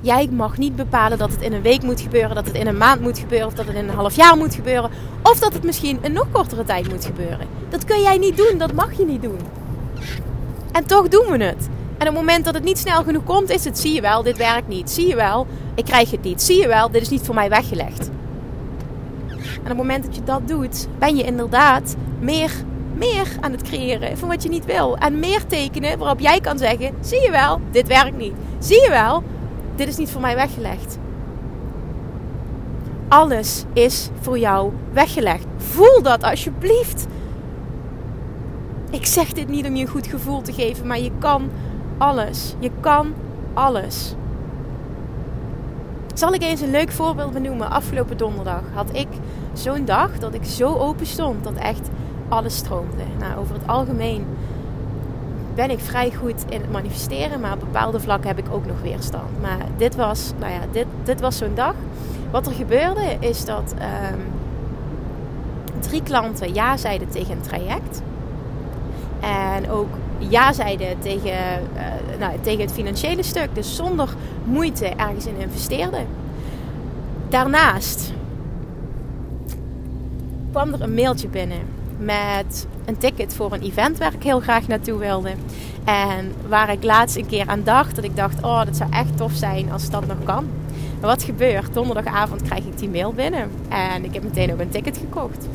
Jij 0.00 0.28
mag 0.28 0.58
niet 0.58 0.76
bepalen 0.76 1.18
dat 1.18 1.30
het 1.30 1.42
in 1.42 1.52
een 1.52 1.62
week 1.62 1.82
moet 1.82 2.00
gebeuren, 2.00 2.34
dat 2.34 2.46
het 2.46 2.56
in 2.56 2.66
een 2.66 2.76
maand 2.76 3.00
moet 3.00 3.18
gebeuren, 3.18 3.46
of 3.46 3.54
dat 3.54 3.66
het 3.66 3.76
in 3.76 3.88
een 3.88 3.94
half 3.94 4.16
jaar 4.16 4.36
moet 4.36 4.54
gebeuren, 4.54 4.90
of 5.22 5.38
dat 5.38 5.52
het 5.52 5.62
misschien 5.62 5.98
een 6.02 6.12
nog 6.12 6.26
kortere 6.32 6.64
tijd 6.64 6.88
moet 6.88 7.04
gebeuren. 7.04 7.46
Dat 7.68 7.84
kun 7.84 8.00
jij 8.00 8.18
niet 8.18 8.36
doen, 8.36 8.58
dat 8.58 8.72
mag 8.72 8.92
je 8.92 9.04
niet 9.04 9.22
doen. 9.22 9.38
En 10.72 10.86
toch 10.86 11.08
doen 11.08 11.26
we 11.26 11.44
het. 11.44 11.68
En 11.98 12.08
op 12.08 12.14
het 12.14 12.24
moment 12.24 12.44
dat 12.44 12.54
het 12.54 12.64
niet 12.64 12.78
snel 12.78 13.02
genoeg 13.02 13.24
komt, 13.24 13.50
is 13.50 13.64
het: 13.64 13.78
zie 13.78 13.94
je 13.94 14.00
wel, 14.00 14.22
dit 14.22 14.36
werkt 14.36 14.68
niet. 14.68 14.90
Zie 14.90 15.06
je 15.06 15.16
wel, 15.16 15.46
ik 15.74 15.84
krijg 15.84 16.10
het 16.10 16.22
niet. 16.22 16.42
Zie 16.42 16.60
je 16.60 16.68
wel, 16.68 16.90
dit 16.90 17.02
is 17.02 17.08
niet 17.08 17.22
voor 17.22 17.34
mij 17.34 17.48
weggelegd. 17.48 18.10
En 19.38 19.60
op 19.60 19.68
het 19.68 19.76
moment 19.76 20.04
dat 20.04 20.14
je 20.14 20.24
dat 20.24 20.48
doet, 20.48 20.86
ben 20.98 21.16
je 21.16 21.22
inderdaad 21.22 21.96
meer 22.20 22.52
meer 22.98 23.36
aan 23.40 23.52
het 23.52 23.62
creëren 23.62 24.18
van 24.18 24.28
wat 24.28 24.42
je 24.42 24.48
niet 24.48 24.64
wil. 24.64 24.96
En 24.96 25.18
meer 25.18 25.46
tekenen 25.46 25.98
waarop 25.98 26.20
jij 26.20 26.40
kan 26.40 26.58
zeggen: 26.58 26.94
zie 27.00 27.20
je 27.20 27.30
wel, 27.30 27.60
dit 27.70 27.86
werkt 27.86 28.16
niet. 28.16 28.34
Zie 28.58 28.82
je 28.82 28.88
wel, 28.90 29.22
dit 29.76 29.88
is 29.88 29.96
niet 29.96 30.10
voor 30.10 30.20
mij 30.20 30.34
weggelegd. 30.34 30.98
Alles 33.08 33.64
is 33.72 34.08
voor 34.20 34.38
jou 34.38 34.72
weggelegd. 34.92 35.46
Voel 35.56 36.02
dat 36.02 36.22
alsjeblieft. 36.22 37.06
Ik 38.90 39.06
zeg 39.06 39.32
dit 39.32 39.48
niet 39.48 39.66
om 39.66 39.76
je 39.76 39.82
een 39.82 39.90
goed 39.90 40.06
gevoel 40.06 40.42
te 40.42 40.52
geven, 40.52 40.86
maar 40.86 41.00
je 41.00 41.10
kan 41.18 41.50
alles. 41.98 42.54
Je 42.58 42.70
kan 42.80 43.14
alles. 43.54 44.14
Zal 46.14 46.32
ik 46.32 46.42
eens 46.42 46.60
een 46.60 46.70
leuk 46.70 46.90
voorbeeld 46.90 47.32
benoemen? 47.32 47.70
Afgelopen 47.70 48.16
donderdag 48.16 48.62
had 48.72 48.88
ik 48.92 49.08
zo'n 49.52 49.84
dag 49.84 50.18
dat 50.18 50.34
ik 50.34 50.44
zo 50.44 50.74
open 50.74 51.06
stond. 51.06 51.44
Dat 51.44 51.54
echt 51.54 51.88
alles 52.28 52.56
stroomde. 52.56 53.02
Nou, 53.18 53.38
over 53.38 53.54
het 53.54 53.66
algemeen 53.66 54.26
ben 55.54 55.70
ik 55.70 55.80
vrij 55.80 56.12
goed 56.12 56.44
in 56.48 56.60
het 56.60 56.72
manifesteren, 56.72 57.40
maar 57.40 57.52
op 57.52 57.60
bepaalde 57.60 58.00
vlakken 58.00 58.28
heb 58.28 58.38
ik 58.38 58.52
ook 58.52 58.66
nog 58.66 58.80
weerstand. 58.82 59.40
Maar 59.40 59.58
dit 59.76 59.96
was, 59.96 60.32
nou 60.38 60.52
ja, 60.52 60.60
dit, 60.70 60.86
dit 61.04 61.20
was 61.20 61.36
zo'n 61.36 61.54
dag. 61.54 61.74
Wat 62.30 62.46
er 62.46 62.52
gebeurde 62.52 63.16
is 63.20 63.44
dat 63.44 63.74
ehm, 63.78 64.18
drie 65.80 66.02
klanten 66.02 66.54
ja 66.54 66.76
zeiden 66.76 67.08
tegen 67.08 67.36
een 67.36 67.40
traject. 67.40 68.02
En 69.20 69.70
ook 69.70 69.88
ja 70.18 70.52
zeiden 70.52 70.98
tegen, 70.98 71.30
uh, 71.30 72.18
nou, 72.18 72.32
tegen 72.40 72.60
het 72.60 72.72
financiële 72.72 73.22
stuk. 73.22 73.48
Dus 73.52 73.76
zonder 73.76 74.08
moeite 74.44 74.86
ergens 74.86 75.26
in 75.26 75.36
investeerden. 75.36 76.06
Daarnaast 77.28 78.12
kwam 80.50 80.72
er 80.72 80.82
een 80.82 80.94
mailtje 80.94 81.28
binnen 81.28 81.60
met 81.98 82.66
een 82.84 82.98
ticket 82.98 83.34
voor 83.34 83.52
een 83.52 83.62
event 83.62 83.98
waar 83.98 84.14
ik 84.14 84.22
heel 84.22 84.40
graag 84.40 84.66
naartoe 84.66 84.98
wilde. 84.98 85.30
En 85.84 86.32
waar 86.48 86.70
ik 86.70 86.84
laatst 86.84 87.16
een 87.16 87.26
keer 87.26 87.46
aan 87.46 87.62
dacht, 87.64 87.94
dat 87.94 88.04
ik 88.04 88.16
dacht, 88.16 88.42
oh, 88.42 88.64
dat 88.64 88.76
zou 88.76 88.90
echt 88.92 89.16
tof 89.16 89.32
zijn 89.32 89.72
als 89.72 89.90
dat 89.90 90.06
nog 90.06 90.22
kan. 90.24 90.46
Maar 91.00 91.10
wat 91.10 91.22
gebeurt? 91.22 91.74
Donderdagavond 91.74 92.42
krijg 92.42 92.64
ik 92.64 92.78
die 92.78 92.88
mail 92.88 93.12
binnen. 93.12 93.50
En 93.68 94.04
ik 94.04 94.14
heb 94.14 94.22
meteen 94.22 94.52
ook 94.52 94.60
een 94.60 94.68
ticket 94.68 94.96
gekocht. 94.96 95.46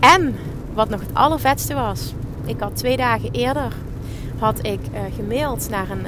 En 0.00 0.34
wat 0.74 0.88
nog 0.88 1.00
het 1.00 1.14
allervetste 1.14 1.74
was, 1.74 2.14
ik 2.44 2.60
had 2.60 2.76
twee 2.76 2.96
dagen 2.96 3.30
eerder 3.32 3.72
had 4.42 4.66
ik 4.66 4.80
uh, 4.92 5.00
gemaild 5.16 5.70
naar 5.70 5.90
een, 5.90 6.06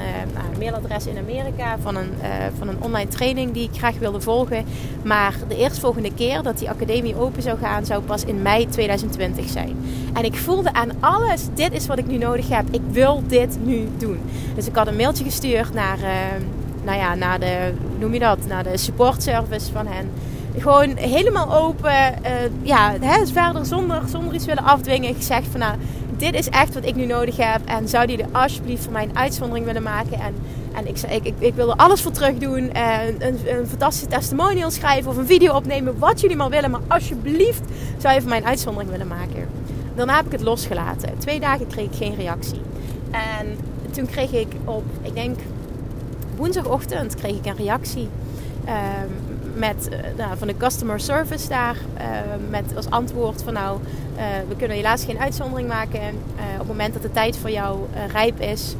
mailadres 0.57 1.05
in 1.05 1.17
Amerika 1.17 1.77
van 1.81 1.95
een, 1.95 2.11
uh, 2.21 2.27
van 2.57 2.67
een 2.67 2.81
online 2.81 3.09
training 3.09 3.51
die 3.51 3.63
ik 3.63 3.77
graag 3.77 3.97
wilde 3.99 4.21
volgen. 4.21 4.65
Maar 5.03 5.35
de 5.47 5.57
eerstvolgende 5.57 6.13
keer 6.13 6.41
dat 6.41 6.57
die 6.57 6.69
academie 6.69 7.15
open 7.15 7.41
zou 7.41 7.57
gaan, 7.57 7.85
zou 7.85 8.01
pas 8.01 8.23
in 8.23 8.41
mei 8.41 8.67
2020 8.69 9.49
zijn. 9.49 9.77
En 10.13 10.23
ik 10.23 10.35
voelde 10.35 10.73
aan 10.73 10.91
alles, 10.99 11.47
dit 11.53 11.73
is 11.73 11.87
wat 11.87 11.97
ik 11.97 12.07
nu 12.07 12.17
nodig 12.17 12.49
heb. 12.49 12.65
Ik 12.71 12.81
wil 12.91 13.23
dit 13.27 13.57
nu 13.63 13.87
doen. 13.97 14.19
Dus 14.55 14.67
ik 14.67 14.75
had 14.75 14.87
een 14.87 14.95
mailtje 14.95 15.23
gestuurd 15.23 15.73
naar, 15.73 15.97
nou 16.83 16.97
ja, 16.97 17.15
naar 17.15 17.39
de, 17.39 17.73
noem 17.99 18.13
je 18.13 18.19
dat, 18.19 18.45
naar 18.47 18.63
de 18.63 18.77
support 18.77 19.23
service 19.23 19.71
van 19.71 19.87
hen 19.87 20.09
gewoon 20.57 20.97
helemaal 20.97 21.55
open. 21.55 21.91
Uh, 21.91 22.31
ja, 22.61 22.93
hè, 22.99 23.27
verder 23.27 23.65
zonder, 23.65 24.01
zonder 24.07 24.33
iets 24.33 24.45
willen 24.45 24.63
afdwingen. 24.63 25.15
Gezegd 25.15 25.47
van 25.51 25.59
nou, 25.59 25.75
dit 26.17 26.33
is 26.33 26.49
echt 26.49 26.73
wat 26.73 26.85
ik 26.85 26.95
nu 26.95 27.05
nodig 27.05 27.37
heb. 27.37 27.61
En 27.65 27.87
zou 27.87 28.07
die 28.07 28.17
er 28.17 28.29
alsjeblieft 28.31 28.83
voor 28.83 28.91
mij 28.91 29.03
een 29.03 29.17
uitzondering 29.17 29.65
willen 29.65 29.83
maken? 29.83 30.19
En, 30.19 30.35
en 30.73 30.87
ik, 30.87 31.01
ik, 31.01 31.23
ik, 31.25 31.33
ik 31.39 31.53
wil 31.53 31.69
er 31.69 31.75
alles 31.75 32.01
voor 32.01 32.11
terug 32.11 32.37
doen. 32.37 32.71
En 32.71 33.15
een, 33.19 33.39
een 33.45 33.67
fantastische 33.67 34.07
testimonial 34.07 34.71
schrijven 34.71 35.11
of 35.11 35.17
een 35.17 35.25
video 35.25 35.55
opnemen. 35.55 35.99
Wat 35.99 36.21
jullie 36.21 36.35
maar 36.35 36.49
willen. 36.49 36.71
Maar 36.71 36.81
alsjeblieft 36.87 37.61
zou 37.97 38.13
je 38.13 38.19
voor 38.19 38.29
mij 38.29 38.37
een 38.37 38.45
uitzondering 38.45 38.91
willen 38.91 39.07
maken. 39.07 39.47
Daarna 39.95 40.15
heb 40.15 40.25
ik 40.25 40.31
het 40.31 40.41
losgelaten. 40.41 41.17
Twee 41.17 41.39
dagen 41.39 41.67
kreeg 41.67 41.85
ik 41.85 41.95
geen 41.95 42.15
reactie. 42.15 42.61
En 43.11 43.57
toen 43.91 44.05
kreeg 44.05 44.31
ik 44.31 44.47
op, 44.63 44.83
ik 45.01 45.13
denk 45.13 45.39
woensdagochtend, 46.35 47.15
kreeg 47.15 47.35
ik 47.35 47.45
een 47.45 47.55
reactie. 47.55 48.09
Um, 48.67 49.34
met, 49.55 49.89
uh, 49.91 49.97
nou, 50.17 50.37
van 50.37 50.47
de 50.47 50.57
customer 50.57 50.99
service 50.99 51.47
daar. 51.47 51.75
Uh, 51.97 52.03
met 52.49 52.75
als 52.75 52.89
antwoord 52.89 53.43
van 53.43 53.53
nou, 53.53 53.79
uh, 54.15 54.21
we 54.47 54.55
kunnen 54.55 54.77
helaas 54.77 55.03
geen 55.03 55.19
uitzondering 55.19 55.67
maken. 55.67 56.01
op 56.53 56.57
het 56.57 56.67
moment 56.67 56.93
dat 56.93 57.01
de 57.01 57.11
tijd 57.11 57.37
voor 57.37 57.51
jou 57.51 57.79
rijp 58.11 58.39
is, 58.39 58.75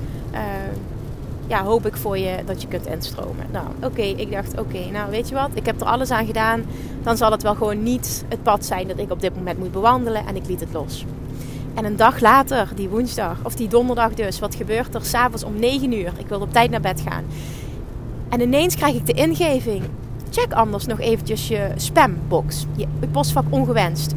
ja, 1.47 1.63
hoop 1.63 1.85
ik 1.85 1.95
voor 1.95 2.17
je 2.17 2.37
dat 2.45 2.61
je 2.61 2.67
kunt 2.67 2.87
instromen. 2.87 3.45
Nou, 3.51 3.65
oké, 3.83 4.01
ik 4.01 4.31
dacht, 4.31 4.59
oké, 4.59 4.91
nou 4.91 5.11
weet 5.11 5.29
je 5.29 5.35
wat, 5.35 5.49
ik 5.53 5.65
heb 5.65 5.81
er 5.81 5.87
alles 5.87 6.11
aan 6.11 6.25
gedaan. 6.25 6.63
Dan 7.03 7.17
zal 7.17 7.31
het 7.31 7.43
wel 7.43 7.55
gewoon 7.55 7.83
niet 7.83 8.25
het 8.27 8.43
pad 8.43 8.65
zijn 8.65 8.87
dat 8.87 8.97
ik 8.97 9.11
op 9.11 9.21
dit 9.21 9.35
moment 9.35 9.59
moet 9.59 9.71
bewandelen. 9.71 10.27
En 10.27 10.35
ik 10.35 10.47
liet 10.47 10.59
het 10.59 10.73
los. 10.73 11.05
En 11.73 11.85
een 11.85 11.95
dag 11.95 12.19
later, 12.19 12.67
die 12.75 12.89
woensdag, 12.89 13.37
of 13.43 13.55
die 13.55 13.67
donderdag 13.67 14.13
dus, 14.13 14.39
wat 14.39 14.55
gebeurt 14.55 14.95
er? 14.95 15.05
S'avonds 15.05 15.43
om 15.43 15.59
9 15.59 15.93
uur. 15.93 16.11
Ik 16.17 16.27
wilde 16.27 16.45
op 16.45 16.53
tijd 16.53 16.71
naar 16.71 16.81
bed 16.81 17.01
gaan. 17.01 17.23
En 18.29 18.41
ineens 18.41 18.75
krijg 18.75 18.95
ik 18.95 19.05
de 19.05 19.13
ingeving. 19.13 19.83
Check 20.35 20.53
anders 20.53 20.85
nog 20.85 20.99
eventjes 20.99 21.47
je 21.47 21.71
spambox. 21.75 22.65
Je 22.75 22.87
postvak 23.11 23.45
ongewenst 23.49 24.13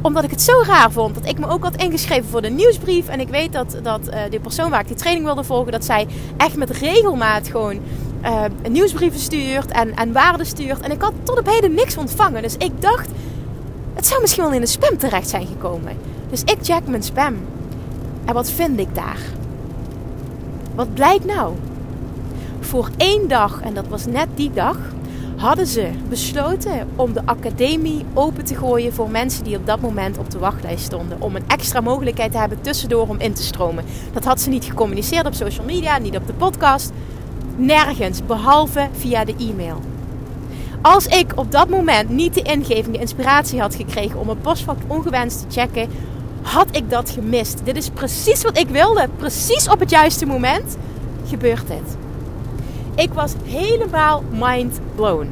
omdat 0.00 0.24
ik 0.24 0.30
het 0.30 0.42
zo 0.42 0.62
raar 0.66 0.92
vond 0.92 1.14
dat 1.14 1.26
ik 1.26 1.38
me 1.38 1.48
ook 1.48 1.62
had 1.62 1.76
ingeschreven 1.76 2.28
voor 2.28 2.42
de 2.42 2.48
nieuwsbrief. 2.48 3.08
En 3.08 3.20
ik 3.20 3.28
weet 3.28 3.52
dat, 3.52 3.76
dat 3.82 4.08
uh, 4.08 4.14
de 4.30 4.40
persoon 4.40 4.70
waar 4.70 4.80
ik 4.80 4.86
die 4.86 4.96
training 4.96 5.24
wilde 5.24 5.44
volgen, 5.44 5.72
dat 5.72 5.84
zij 5.84 6.06
echt 6.36 6.56
met 6.56 6.70
regelmaat 6.70 7.48
gewoon 7.48 7.78
uh, 8.24 8.44
nieuwsbrieven 8.68 9.20
stuurt 9.20 9.70
en, 9.70 9.96
en 9.96 10.12
waarden 10.12 10.46
stuurt. 10.46 10.80
En 10.80 10.90
ik 10.90 11.02
had 11.02 11.12
tot 11.22 11.38
op 11.38 11.46
heden 11.46 11.74
niks 11.74 11.96
ontvangen. 11.96 12.42
Dus 12.42 12.56
ik 12.56 12.72
dacht, 12.80 13.08
het 13.94 14.06
zou 14.06 14.20
misschien 14.20 14.42
wel 14.44 14.52
in 14.52 14.60
de 14.60 14.66
spam 14.66 14.98
terecht 14.98 15.28
zijn 15.28 15.46
gekomen. 15.46 15.96
Dus 16.30 16.40
ik 16.40 16.58
check 16.62 16.86
mijn 16.86 17.02
spam. 17.02 17.36
En 18.24 18.34
wat 18.34 18.50
vind 18.50 18.78
ik 18.78 18.94
daar? 18.94 19.20
Wat 20.74 20.94
blijkt 20.94 21.24
nou? 21.24 21.54
Voor 22.60 22.88
één 22.96 23.28
dag, 23.28 23.60
en 23.60 23.74
dat 23.74 23.88
was 23.88 24.06
net 24.06 24.26
die 24.34 24.50
dag, 24.54 24.76
hadden 25.42 25.66
ze 25.66 25.90
besloten 26.08 26.88
om 26.96 27.12
de 27.12 27.22
academie 27.24 28.04
open 28.14 28.44
te 28.44 28.54
gooien 28.54 28.92
voor 28.92 29.10
mensen 29.10 29.44
die 29.44 29.56
op 29.56 29.66
dat 29.66 29.80
moment 29.80 30.18
op 30.18 30.30
de 30.30 30.38
wachtlijst 30.38 30.84
stonden. 30.84 31.20
Om 31.20 31.36
een 31.36 31.48
extra 31.48 31.80
mogelijkheid 31.80 32.32
te 32.32 32.38
hebben 32.38 32.60
tussendoor 32.60 33.08
om 33.08 33.20
in 33.20 33.32
te 33.32 33.42
stromen. 33.42 33.84
Dat 34.12 34.24
had 34.24 34.40
ze 34.40 34.48
niet 34.48 34.64
gecommuniceerd 34.64 35.26
op 35.26 35.34
social 35.34 35.66
media, 35.66 35.98
niet 35.98 36.16
op 36.16 36.26
de 36.26 36.32
podcast. 36.32 36.92
Nergens, 37.56 38.26
behalve 38.26 38.88
via 38.92 39.24
de 39.24 39.34
e-mail. 39.38 39.80
Als 40.82 41.06
ik 41.06 41.32
op 41.34 41.52
dat 41.52 41.68
moment 41.68 42.08
niet 42.08 42.34
de 42.34 42.42
ingeving, 42.42 42.94
de 42.94 43.00
inspiratie 43.00 43.60
had 43.60 43.74
gekregen 43.74 44.20
om 44.20 44.28
een 44.28 44.40
postvak 44.40 44.78
ongewenst 44.86 45.38
te 45.40 45.60
checken, 45.60 45.88
had 46.42 46.76
ik 46.76 46.90
dat 46.90 47.10
gemist. 47.10 47.60
Dit 47.64 47.76
is 47.76 47.88
precies 47.88 48.42
wat 48.42 48.58
ik 48.58 48.68
wilde. 48.68 49.08
Precies 49.16 49.68
op 49.68 49.80
het 49.80 49.90
juiste 49.90 50.26
moment 50.26 50.76
gebeurt 51.28 51.66
dit. 51.66 52.01
Ik 52.94 53.12
was 53.12 53.32
helemaal 53.44 54.22
mind 54.30 54.80
blown. 54.94 55.30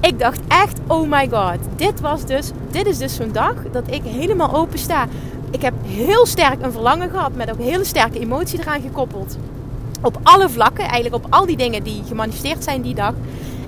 Ik 0.00 0.18
dacht 0.18 0.40
echt, 0.48 0.78
oh 0.86 1.10
my 1.10 1.28
god, 1.28 1.58
dit, 1.76 2.00
was 2.00 2.24
dus, 2.24 2.50
dit 2.70 2.86
is 2.86 2.98
dus 2.98 3.14
zo'n 3.14 3.32
dag 3.32 3.54
dat 3.72 3.82
ik 3.90 4.02
helemaal 4.02 4.54
open 4.54 4.78
sta. 4.78 5.06
Ik 5.50 5.62
heb 5.62 5.74
heel 5.84 6.26
sterk 6.26 6.62
een 6.62 6.72
verlangen 6.72 7.10
gehad, 7.10 7.34
met 7.34 7.50
ook 7.50 7.58
hele 7.58 7.84
sterke 7.84 8.18
emotie 8.18 8.60
eraan 8.60 8.80
gekoppeld. 8.80 9.38
Op 10.02 10.18
alle 10.22 10.48
vlakken, 10.48 10.84
eigenlijk 10.84 11.24
op 11.24 11.26
al 11.30 11.46
die 11.46 11.56
dingen 11.56 11.82
die 11.82 12.02
gemanifesteerd 12.08 12.64
zijn 12.64 12.82
die 12.82 12.94
dag. 12.94 13.14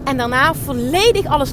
En 0.04 0.16
daarna 0.16 0.54
volledig 0.54 1.26
alles 1.26 1.52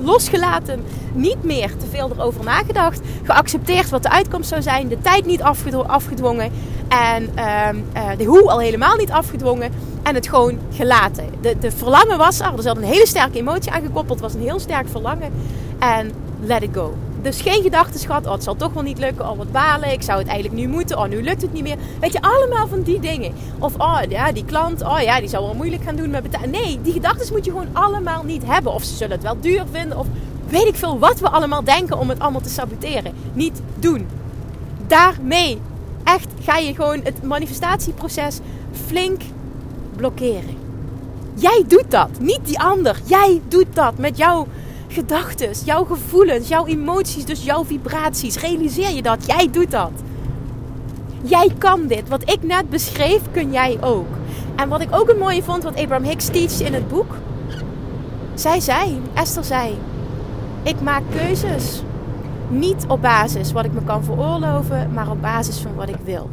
losgelaten. 0.00 0.84
Niet 1.14 1.44
meer 1.44 1.76
te 1.76 1.86
veel 1.90 2.10
erover 2.16 2.44
nagedacht. 2.44 3.00
Geaccepteerd 3.22 3.90
wat 3.90 4.02
de 4.02 4.10
uitkomst 4.10 4.48
zou 4.48 4.62
zijn. 4.62 4.88
De 4.88 4.98
tijd 5.00 5.26
niet 5.26 5.42
afgedwongen. 5.86 6.50
En 6.88 7.28
ehm, 7.34 7.76
eh, 7.92 8.08
de 8.18 8.24
hoe 8.24 8.50
al 8.50 8.60
helemaal 8.60 8.96
niet 8.96 9.10
afgedwongen. 9.10 9.72
En 10.08 10.14
het 10.14 10.28
gewoon 10.28 10.58
gelaten. 10.72 11.24
De, 11.40 11.58
de 11.58 11.70
verlangen 11.70 12.18
was 12.18 12.40
er. 12.40 12.52
Er 12.56 12.62
zat 12.62 12.76
een 12.76 12.82
hele 12.82 13.06
sterke 13.06 13.38
emotie 13.38 13.72
aan 13.72 13.82
gekoppeld. 13.82 14.20
Was 14.20 14.34
een 14.34 14.40
heel 14.40 14.58
sterk 14.58 14.88
verlangen. 14.88 15.32
En 15.78 16.12
let 16.40 16.62
it 16.62 16.70
go. 16.72 16.94
Dus 17.22 17.40
geen 17.40 17.62
gedachten 17.62 18.00
schat. 18.00 18.26
Oh, 18.26 18.32
het 18.32 18.42
zal 18.42 18.56
toch 18.56 18.72
wel 18.72 18.82
niet 18.82 18.98
lukken. 18.98 19.30
Oh, 19.30 19.36
wat 19.36 19.52
balen. 19.52 19.92
Ik 19.92 20.02
zou 20.02 20.18
het 20.18 20.28
eigenlijk 20.28 20.60
nu 20.60 20.68
moeten. 20.68 20.98
Oh, 20.98 21.08
nu 21.08 21.22
lukt 21.22 21.42
het 21.42 21.52
niet 21.52 21.62
meer. 21.62 21.76
Weet 22.00 22.12
je, 22.12 22.20
allemaal 22.20 22.68
van 22.68 22.82
die 22.82 23.00
dingen. 23.00 23.32
Of, 23.58 23.74
oh, 23.78 23.98
ja, 24.08 24.32
die 24.32 24.44
klant. 24.44 24.82
Oh, 24.82 25.00
ja, 25.00 25.20
die 25.20 25.28
zou 25.28 25.44
wel 25.44 25.54
moeilijk 25.54 25.82
gaan 25.82 25.96
doen 25.96 26.10
met 26.10 26.22
betalen. 26.22 26.50
Nee, 26.50 26.78
die 26.82 26.92
gedachten 26.92 27.32
moet 27.32 27.44
je 27.44 27.50
gewoon 27.50 27.68
allemaal 27.72 28.24
niet 28.24 28.42
hebben. 28.46 28.72
Of 28.72 28.84
ze 28.84 28.94
zullen 28.94 29.12
het 29.12 29.22
wel 29.22 29.40
duur 29.40 29.64
vinden. 29.70 29.98
Of 29.98 30.06
weet 30.48 30.66
ik 30.66 30.76
veel 30.76 30.98
wat 30.98 31.20
we 31.20 31.28
allemaal 31.28 31.64
denken 31.64 31.98
om 31.98 32.08
het 32.08 32.18
allemaal 32.18 32.40
te 32.40 32.48
saboteren. 32.48 33.12
Niet 33.32 33.60
doen. 33.74 34.06
Daarmee 34.86 35.60
echt 36.04 36.28
ga 36.42 36.56
je 36.56 36.74
gewoon 36.74 37.00
het 37.04 37.22
manifestatieproces 37.22 38.38
flink 38.86 39.22
blokkeren. 39.98 40.56
Jij 41.34 41.64
doet 41.68 41.90
dat, 41.90 42.08
niet 42.20 42.40
die 42.42 42.60
ander. 42.60 43.00
Jij 43.04 43.40
doet 43.48 43.74
dat 43.74 43.98
met 43.98 44.16
jouw 44.16 44.46
gedachten, 44.88 45.50
jouw 45.64 45.84
gevoelens, 45.84 46.48
jouw 46.48 46.66
emoties, 46.66 47.24
dus 47.24 47.44
jouw 47.44 47.64
vibraties. 47.64 48.40
Realiseer 48.40 48.90
je 48.90 49.02
dat? 49.02 49.26
Jij 49.26 49.48
doet 49.50 49.70
dat. 49.70 49.90
Jij 51.22 51.50
kan 51.58 51.86
dit. 51.86 52.08
Wat 52.08 52.30
ik 52.30 52.42
net 52.42 52.70
beschreef, 52.70 53.20
kun 53.30 53.52
jij 53.52 53.78
ook. 53.80 54.06
En 54.56 54.68
wat 54.68 54.80
ik 54.80 54.88
ook 54.94 55.08
een 55.08 55.18
mooie 55.18 55.42
vond, 55.42 55.62
wat 55.62 55.76
Abraham 55.76 56.04
Hicks 56.04 56.26
teacht 56.26 56.60
in 56.60 56.74
het 56.74 56.88
boek. 56.88 57.14
Zij 58.34 58.60
zei, 58.60 59.00
Esther 59.14 59.44
zei, 59.44 59.78
ik 60.62 60.80
maak 60.80 61.02
keuzes. 61.10 61.82
Niet 62.48 62.84
op 62.88 63.02
basis 63.02 63.52
wat 63.52 63.64
ik 63.64 63.72
me 63.72 63.82
kan 63.84 64.04
veroorloven, 64.04 64.92
maar 64.92 65.10
op 65.10 65.20
basis 65.20 65.58
van 65.58 65.74
wat 65.74 65.88
ik 65.88 66.00
wil. 66.04 66.28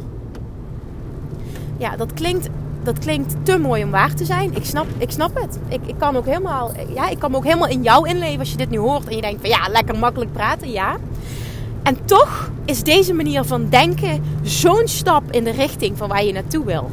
Ja, 1.76 1.96
dat 1.96 2.12
klinkt, 2.12 2.48
dat 2.86 2.98
klinkt 2.98 3.34
te 3.42 3.58
mooi 3.58 3.84
om 3.84 3.90
waar 3.90 4.14
te 4.14 4.24
zijn. 4.24 4.56
Ik 4.56 4.64
snap, 4.64 4.86
ik 4.98 5.10
snap 5.10 5.34
het. 5.34 5.58
Ik, 5.68 5.80
ik, 5.86 5.94
kan 5.98 6.16
ook 6.16 6.24
helemaal, 6.24 6.72
ja, 6.94 7.08
ik 7.08 7.18
kan 7.18 7.30
me 7.30 7.36
ook 7.36 7.44
helemaal 7.44 7.68
in 7.68 7.82
jou 7.82 8.08
inleven 8.08 8.38
als 8.38 8.50
je 8.50 8.56
dit 8.56 8.70
nu 8.70 8.78
hoort. 8.78 9.08
En 9.08 9.16
je 9.16 9.22
denkt 9.22 9.40
van 9.40 9.50
ja, 9.50 9.68
lekker 9.72 9.98
makkelijk 9.98 10.32
praten, 10.32 10.70
ja. 10.70 10.96
En 11.82 12.04
toch 12.04 12.50
is 12.64 12.82
deze 12.82 13.12
manier 13.12 13.44
van 13.44 13.68
denken 13.68 14.22
zo'n 14.42 14.88
stap 14.88 15.22
in 15.30 15.44
de 15.44 15.50
richting 15.50 15.98
van 15.98 16.08
waar 16.08 16.24
je 16.24 16.32
naartoe 16.32 16.64
wil. 16.64 16.90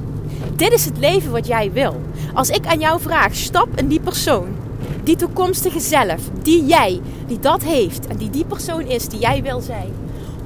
Dit 0.55 0.71
is 0.71 0.85
het 0.85 0.97
leven 0.97 1.31
wat 1.31 1.47
jij 1.47 1.71
wil. 1.71 2.01
Als 2.33 2.49
ik 2.49 2.65
aan 2.65 2.79
jou 2.79 3.01
vraag, 3.01 3.35
stap 3.35 3.67
in 3.75 3.87
die 3.87 3.99
persoon 3.99 4.47
die 5.03 5.15
toekomstige 5.15 5.79
zelf, 5.79 6.21
die 6.41 6.65
jij, 6.65 7.01
die 7.27 7.39
dat 7.39 7.63
heeft 7.63 8.07
en 8.07 8.17
die 8.17 8.29
die 8.29 8.45
persoon 8.45 8.81
is 8.81 9.07
die 9.07 9.19
jij 9.19 9.43
wil 9.43 9.61
zijn. 9.61 10.02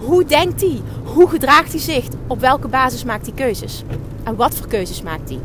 Hoe 0.07 0.25
denkt 0.25 0.61
hij? 0.61 0.81
Hoe 1.03 1.29
gedraagt 1.29 1.71
hij 1.71 1.81
zich? 1.81 2.05
Op 2.27 2.39
welke 2.39 2.67
basis 2.67 3.03
maakt 3.03 3.25
hij 3.25 3.35
keuzes? 3.35 3.83
En 4.23 4.35
wat 4.35 4.55
voor 4.55 4.67
keuzes 4.67 5.01
maakt 5.01 5.29
hij? 5.29 5.39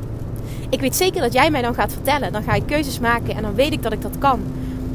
Ik 0.68 0.80
weet 0.80 0.96
zeker 0.96 1.20
dat 1.20 1.32
jij 1.32 1.50
mij 1.50 1.62
dan 1.62 1.74
gaat 1.74 1.92
vertellen. 1.92 2.32
Dan 2.32 2.42
ga 2.42 2.52
ik 2.52 2.66
keuzes 2.66 2.98
maken 2.98 3.36
en 3.36 3.42
dan 3.42 3.54
weet 3.54 3.72
ik 3.72 3.82
dat 3.82 3.92
ik 3.92 4.02
dat 4.02 4.18
kan. 4.18 4.40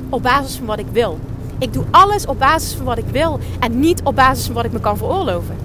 Op 0.10 0.23
basis 0.23 0.56
van 0.56 0.65
wat 0.65 0.80
ik 0.80 0.86
wil. 0.91 1.19
Ik 1.60 1.73
doe 1.73 1.84
alles 1.91 2.25
op 2.25 2.39
basis 2.39 2.73
van 2.73 2.86
wat 2.86 2.97
ik 2.97 3.08
wil 3.12 3.39
en 3.60 3.80
niet 3.80 4.01
op 4.03 4.15
basis 4.15 4.45
van 4.45 4.56
wat 4.56 4.65
ik 4.65 4.71
me 4.71 4.80
kan 4.80 4.97
veroorloven. 4.97 5.56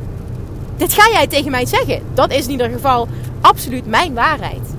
Dit 0.76 0.92
ga 0.92 1.10
jij 1.10 1.26
tegen 1.26 1.50
mij 1.50 1.66
zeggen. 1.66 2.02
Dat 2.14 2.32
is 2.32 2.44
in 2.44 2.50
ieder 2.50 2.70
geval 2.70 3.08
absoluut 3.40 3.86
mijn 3.86 4.14
waarheid. 4.14 4.74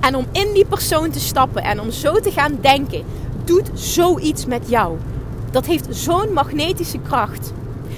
En 0.00 0.14
om 0.14 0.26
in 0.32 0.52
die 0.54 0.66
persoon 0.66 1.10
te 1.10 1.20
stappen 1.20 1.62
en 1.62 1.80
om 1.80 1.90
zo 1.90 2.20
te 2.20 2.30
gaan 2.30 2.58
denken, 2.60 3.04
doet 3.44 3.70
zoiets 3.74 4.46
met 4.46 4.68
jou. 4.68 4.96
Dat 5.50 5.66
heeft 5.66 5.86
zo'n 5.90 6.32
magnetische 6.32 6.98
kracht. 6.98 7.52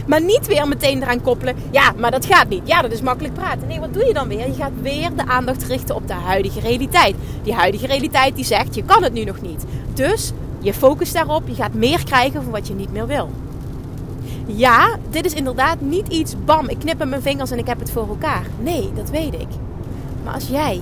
Maar 0.07 0.23
niet 0.23 0.47
weer 0.47 0.69
meteen 0.69 1.03
eraan 1.03 1.23
koppelen. 1.23 1.57
Ja, 1.71 1.93
maar 1.97 2.11
dat 2.11 2.27
gaat 2.27 2.49
niet. 2.49 2.63
Ja, 2.65 2.83
dat 2.83 2.93
is 2.93 3.01
makkelijk 3.01 3.35
praten. 3.35 3.69
Nee, 3.69 3.81
wat 3.81 3.95
doe 3.95 4.05
je 4.05 4.13
dan 4.13 4.29
weer? 4.29 4.47
Je 4.47 4.55
gaat 4.55 4.81
weer 4.83 5.11
de 5.17 5.27
aandacht 5.27 5.65
richten 5.65 5.95
op 5.95 6.07
de 6.07 6.13
huidige 6.13 6.61
realiteit. 6.61 7.15
Die 7.43 7.55
huidige 7.55 7.87
realiteit 7.87 8.37
die 8.37 8.45
zegt, 8.45 8.75
je 8.75 8.85
kan 8.85 9.03
het 9.03 9.13
nu 9.13 9.25
nog 9.25 9.41
niet. 9.41 9.65
Dus 9.95 10.33
je 10.61 10.75
focust 10.75 11.13
daarop. 11.13 11.49
Je 11.49 11.55
gaat 11.55 11.75
meer 11.75 12.05
krijgen 12.05 12.43
van 12.43 12.53
wat 12.53 12.69
je 12.69 12.75
niet 12.75 12.93
meer 12.93 13.07
wil. 13.07 13.31
Ja, 14.47 14.97
dit 15.11 15.25
is 15.25 15.35
inderdaad 15.35 15.81
niet 15.81 16.09
iets, 16.09 16.35
bam, 16.45 16.69
ik 16.69 16.79
knip 16.79 16.99
met 16.99 17.09
mijn 17.09 17.23
vingers 17.23 17.51
en 17.51 17.59
ik 17.59 17.67
heb 17.67 17.79
het 17.79 17.91
voor 17.91 18.09
elkaar. 18.09 18.47
Nee, 18.61 18.91
dat 18.95 19.11
weet 19.11 19.35
ik. 19.35 19.49
Maar 20.25 20.35
als 20.35 20.49
jij 20.49 20.81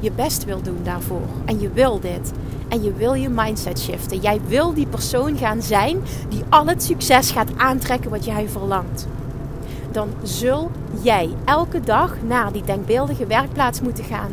je 0.00 0.12
best 0.12 0.44
wil 0.44 0.62
doen 0.62 0.80
daarvoor. 0.82 1.28
En 1.44 1.60
je 1.60 1.70
wil 1.72 2.00
dit. 2.00 2.32
En 2.70 2.82
je 2.82 2.92
wil 2.92 3.14
je 3.14 3.28
mindset 3.28 3.80
shiften. 3.80 4.18
Jij 4.18 4.40
wil 4.46 4.74
die 4.74 4.86
persoon 4.86 5.36
gaan 5.36 5.62
zijn 5.62 6.02
die 6.28 6.42
al 6.48 6.66
het 6.66 6.82
succes 6.82 7.30
gaat 7.30 7.50
aantrekken 7.56 8.10
wat 8.10 8.24
jij 8.24 8.48
verlangt. 8.48 9.06
Dan 9.92 10.08
zul 10.22 10.70
jij 11.02 11.30
elke 11.44 11.80
dag 11.80 12.16
naar 12.26 12.52
die 12.52 12.62
denkbeeldige 12.62 13.26
werkplaats 13.26 13.80
moeten 13.80 14.04
gaan. 14.04 14.30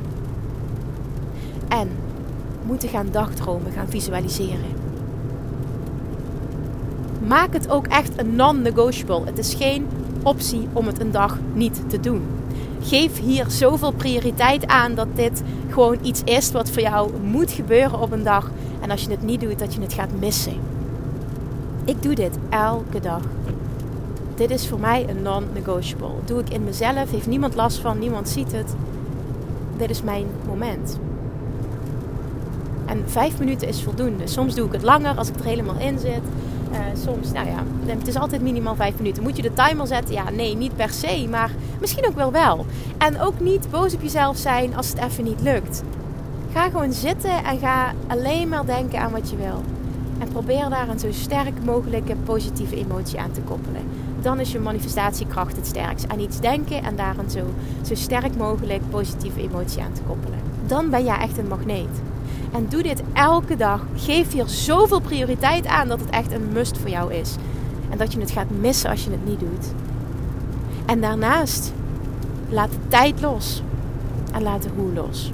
En 1.67 1.89
moeten 2.63 2.89
gaan 2.89 3.07
dagdromen, 3.11 3.71
gaan 3.71 3.89
visualiseren. 3.89 4.75
Maak 7.27 7.53
het 7.53 7.69
ook 7.69 7.87
echt 7.87 8.19
een 8.19 8.35
non-negotiable. 8.35 9.25
Het 9.25 9.37
is 9.37 9.53
geen 9.53 9.87
optie 10.23 10.67
om 10.73 10.87
het 10.87 10.99
een 10.99 11.11
dag 11.11 11.37
niet 11.53 11.89
te 11.89 11.99
doen 11.99 12.36
geef 12.81 13.19
hier 13.19 13.45
zoveel 13.49 13.91
prioriteit 13.91 14.67
aan 14.67 14.95
dat 14.95 15.07
dit 15.15 15.43
gewoon 15.69 15.97
iets 16.01 16.21
is 16.23 16.51
wat 16.51 16.69
voor 16.69 16.81
jou 16.81 17.11
moet 17.21 17.51
gebeuren 17.51 17.99
op 17.99 18.11
een 18.11 18.23
dag. 18.23 18.51
En 18.81 18.91
als 18.91 19.03
je 19.03 19.09
het 19.09 19.23
niet 19.23 19.41
doet, 19.41 19.59
dat 19.59 19.73
je 19.73 19.81
het 19.81 19.93
gaat 19.93 20.19
missen. 20.19 20.53
Ik 21.85 22.03
doe 22.03 22.15
dit 22.15 22.37
elke 22.49 22.99
dag. 22.99 23.21
Dit 24.35 24.49
is 24.49 24.67
voor 24.67 24.79
mij 24.79 25.05
een 25.09 25.21
non-negotiable. 25.21 26.11
Doe 26.25 26.39
ik 26.39 26.49
in 26.49 26.63
mezelf, 26.63 27.11
heeft 27.11 27.27
niemand 27.27 27.55
last 27.55 27.77
van, 27.77 27.99
niemand 27.99 28.29
ziet 28.29 28.51
het. 28.51 28.75
Dit 29.77 29.89
is 29.89 30.01
mijn 30.01 30.25
moment. 30.47 30.99
En 32.85 33.03
vijf 33.05 33.39
minuten 33.39 33.67
is 33.67 33.83
voldoende. 33.83 34.27
Soms 34.27 34.55
doe 34.55 34.65
ik 34.65 34.71
het 34.71 34.83
langer 34.83 35.17
als 35.17 35.29
ik 35.29 35.35
er 35.35 35.45
helemaal 35.45 35.79
in 35.79 35.99
zit. 35.99 36.21
Uh, 36.71 36.77
soms, 37.05 37.31
nou 37.31 37.47
ja, 37.47 37.63
het 37.85 38.07
is 38.07 38.15
altijd 38.15 38.41
minimaal 38.41 38.75
5 38.75 38.97
minuten. 38.97 39.23
Moet 39.23 39.35
je 39.35 39.41
de 39.41 39.53
timer 39.53 39.87
zetten? 39.87 40.13
Ja, 40.13 40.29
nee, 40.29 40.55
niet 40.55 40.75
per 40.75 40.89
se, 40.89 41.27
maar 41.29 41.51
misschien 41.79 42.07
ook 42.07 42.15
wel 42.15 42.31
wel. 42.31 42.65
En 42.97 43.21
ook 43.21 43.39
niet 43.39 43.69
boos 43.71 43.93
op 43.93 44.01
jezelf 44.01 44.37
zijn 44.37 44.75
als 44.75 44.89
het 44.89 44.97
even 44.97 45.23
niet 45.23 45.41
lukt. 45.41 45.83
Ga 46.53 46.69
gewoon 46.69 46.93
zitten 46.93 47.43
en 47.43 47.59
ga 47.59 47.93
alleen 48.07 48.49
maar 48.49 48.65
denken 48.65 48.99
aan 48.99 49.11
wat 49.11 49.29
je 49.29 49.35
wil. 49.35 49.63
En 50.19 50.27
probeer 50.27 50.69
daar 50.69 50.89
een 50.89 50.99
zo 50.99 51.11
sterk 51.11 51.63
mogelijke 51.63 52.15
positieve 52.15 52.75
emotie 52.75 53.19
aan 53.19 53.31
te 53.31 53.41
koppelen. 53.41 53.81
Dan 54.21 54.39
is 54.39 54.51
je 54.51 54.59
manifestatiekracht 54.59 55.55
het 55.55 55.67
sterkst. 55.67 56.07
Aan 56.07 56.19
iets 56.19 56.39
denken 56.39 56.83
en 56.83 56.95
daar 56.95 57.17
een 57.17 57.29
zo, 57.29 57.43
zo 57.85 57.95
sterk 57.95 58.37
mogelijk 58.37 58.81
positieve 58.89 59.41
emotie 59.41 59.81
aan 59.81 59.93
te 59.93 60.01
koppelen. 60.01 60.39
Dan 60.65 60.89
ben 60.89 61.03
jij 61.03 61.17
echt 61.17 61.37
een 61.37 61.47
magneet. 61.47 62.01
En 62.51 62.65
doe 62.69 62.83
dit 62.83 63.03
elke 63.13 63.55
dag. 63.55 63.81
Geef 63.95 64.31
hier 64.31 64.47
zoveel 64.47 64.99
prioriteit 64.99 65.65
aan 65.65 65.87
dat 65.87 65.99
het 65.99 66.09
echt 66.09 66.31
een 66.31 66.51
must 66.51 66.77
voor 66.77 66.89
jou 66.89 67.13
is. 67.13 67.35
En 67.89 67.97
dat 67.97 68.13
je 68.13 68.19
het 68.19 68.31
gaat 68.31 68.49
missen 68.59 68.89
als 68.89 69.03
je 69.03 69.11
het 69.11 69.25
niet 69.25 69.39
doet. 69.39 69.65
En 70.85 71.01
daarnaast, 71.01 71.73
laat 72.49 72.71
de 72.71 72.87
tijd 72.87 73.21
los. 73.21 73.61
En 74.31 74.43
laat 74.43 74.63
de 74.63 74.69
hoe 74.75 74.93
los. 74.93 75.31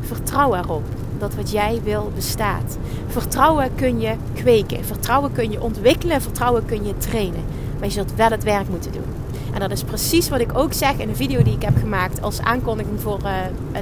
Vertrouw 0.00 0.54
erop 0.54 0.84
dat 1.18 1.34
wat 1.34 1.50
jij 1.50 1.80
wil 1.84 2.10
bestaat. 2.14 2.78
Vertrouwen 3.06 3.74
kun 3.74 4.00
je 4.00 4.14
kweken. 4.34 4.84
Vertrouwen 4.84 5.32
kun 5.32 5.50
je 5.50 5.62
ontwikkelen. 5.62 6.22
Vertrouwen 6.22 6.64
kun 6.64 6.86
je 6.86 6.96
trainen. 6.96 7.44
Maar 7.78 7.88
je 7.88 7.90
zult 7.90 8.14
wel 8.14 8.30
het 8.30 8.44
werk 8.44 8.68
moeten 8.68 8.92
doen. 8.92 9.23
En 9.54 9.60
dat 9.60 9.70
is 9.70 9.82
precies 9.82 10.28
wat 10.28 10.40
ik 10.40 10.58
ook 10.58 10.72
zeg 10.72 10.96
in 10.96 11.08
de 11.08 11.14
video 11.14 11.42
die 11.42 11.54
ik 11.54 11.62
heb 11.62 11.76
gemaakt 11.76 12.22
als 12.22 12.40
aankondiging 12.40 13.00
voor 13.00 13.20
uh, 13.24 13.34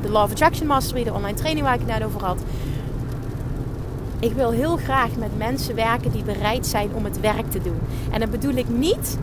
de 0.03 0.11
Law 0.11 0.23
of 0.23 0.31
Attraction 0.31 0.67
Mastery, 0.67 1.05
de 1.05 1.13
online 1.13 1.37
training 1.37 1.65
waar 1.65 1.75
ik 1.75 1.81
het 1.81 1.99
net 1.99 2.05
over 2.05 2.25
had. 2.25 2.43
Ik 4.19 4.33
wil 4.33 4.51
heel 4.51 4.77
graag 4.77 5.17
met 5.17 5.39
mensen 5.39 5.75
werken 5.75 6.11
die 6.11 6.23
bereid 6.23 6.67
zijn 6.67 6.95
om 6.95 7.05
het 7.05 7.21
werk 7.21 7.51
te 7.51 7.63
doen. 7.63 7.79
En 8.11 8.21
dat 8.21 8.31
bedoel 8.31 8.55
ik 8.55 8.69
niet 8.69 9.19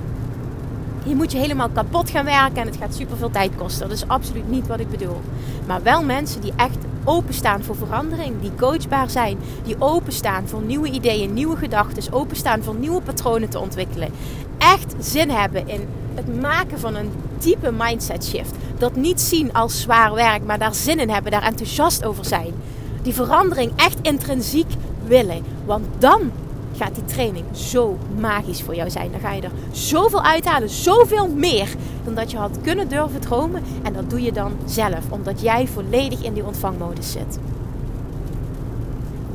je 1.04 1.16
moet 1.16 1.32
je 1.32 1.38
helemaal 1.38 1.70
kapot 1.70 2.10
gaan 2.10 2.26
werken 2.26 2.62
en 2.62 2.68
het 2.68 2.78
gaat 2.78 2.96
super 2.96 3.18
veel 3.18 3.32
tijd 3.32 3.56
kosten. 3.56 3.88
Dat 3.88 3.98
is 3.98 4.08
absoluut 4.08 4.50
niet 4.50 4.68
wat 4.68 4.80
ik 4.80 4.90
bedoel. 4.90 5.22
Maar 5.68 5.84
wel 5.84 6.04
mensen 6.04 6.42
die 6.42 6.54
echt 6.56 6.78
openstaan 7.10 7.64
voor 7.64 7.76
verandering, 7.76 8.42
die 8.42 8.56
coachbaar 8.56 9.10
zijn, 9.10 9.38
die 9.64 9.76
openstaan 9.80 10.48
voor 10.48 10.62
nieuwe 10.62 10.90
ideeën, 10.92 11.34
nieuwe 11.34 11.56
gedachten, 11.56 12.14
openstaan 12.14 12.64
voor 12.64 12.76
nieuwe 12.76 13.02
patronen 13.02 13.50
te 13.50 13.60
ontwikkelen. 13.60 14.12
Echt 14.58 14.96
zin 15.00 15.30
hebben 15.30 15.68
in 15.68 15.88
het 16.14 16.42
maken 16.42 16.80
van 16.80 16.96
een 16.96 17.12
diepe 17.40 17.72
mindset 17.72 18.26
shift. 18.26 18.56
Dat 18.78 18.96
niet 18.96 19.22
zien 19.22 19.54
als 19.54 19.82
zwaar 19.82 20.14
werk, 20.14 20.46
maar 20.46 20.60
daar 20.60 20.76
zin 20.76 21.00
in 21.00 21.10
hebben, 21.10 21.32
daar 21.32 21.44
enthousiast 21.44 22.06
over 22.06 22.26
zijn. 22.26 22.54
Die 23.02 23.14
verandering 23.14 23.72
echt 23.76 23.98
intrinsiek 24.02 24.72
willen. 25.06 25.44
Want 25.66 25.86
dan 25.98 26.32
gaat 26.80 26.96
die 26.96 27.06
training 27.06 27.46
zo 27.52 27.98
magisch 28.20 28.62
voor 28.62 28.76
jou 28.76 28.90
zijn. 28.90 29.12
Dan 29.12 29.20
ga 29.20 29.32
je 29.32 29.42
er 29.42 29.52
zoveel 29.72 30.24
uithalen, 30.24 30.70
zoveel 30.70 31.28
meer 31.28 31.76
dan 32.04 32.16
dat 32.16 32.32
je 32.32 32.38
had 32.38 32.58
kunnen 32.62 32.88
durven 32.88 33.20
dromen. 33.20 33.64
En 33.84 33.94
dat 33.94 34.10
doe 34.10 34.22
je 34.22 34.32
dan 34.32 34.52
zelf, 34.66 35.10
omdat 35.10 35.42
jij 35.42 35.68
volledig 35.68 36.24
in 36.24 36.34
die 36.34 36.46
ontvangmodus 36.46 37.12
zit. 37.12 37.40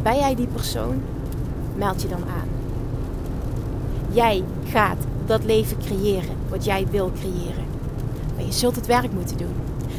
Ben 0.02 0.16
jij 0.16 0.34
die 0.34 0.46
persoon? 0.46 1.02
Meld 1.76 2.02
je 2.02 2.08
dan 2.08 2.22
aan. 2.22 2.48
Jij 4.10 4.42
gaat 4.68 4.98
dat 5.26 5.44
leven 5.44 5.78
creëren 5.78 6.36
wat 6.48 6.64
jij 6.64 6.86
wil 6.90 7.12
creëren. 7.18 7.64
Maar 8.36 8.44
je 8.44 8.52
zult 8.52 8.76
het 8.76 8.86
werk 8.86 9.12
moeten 9.12 9.36
doen. 9.36 9.54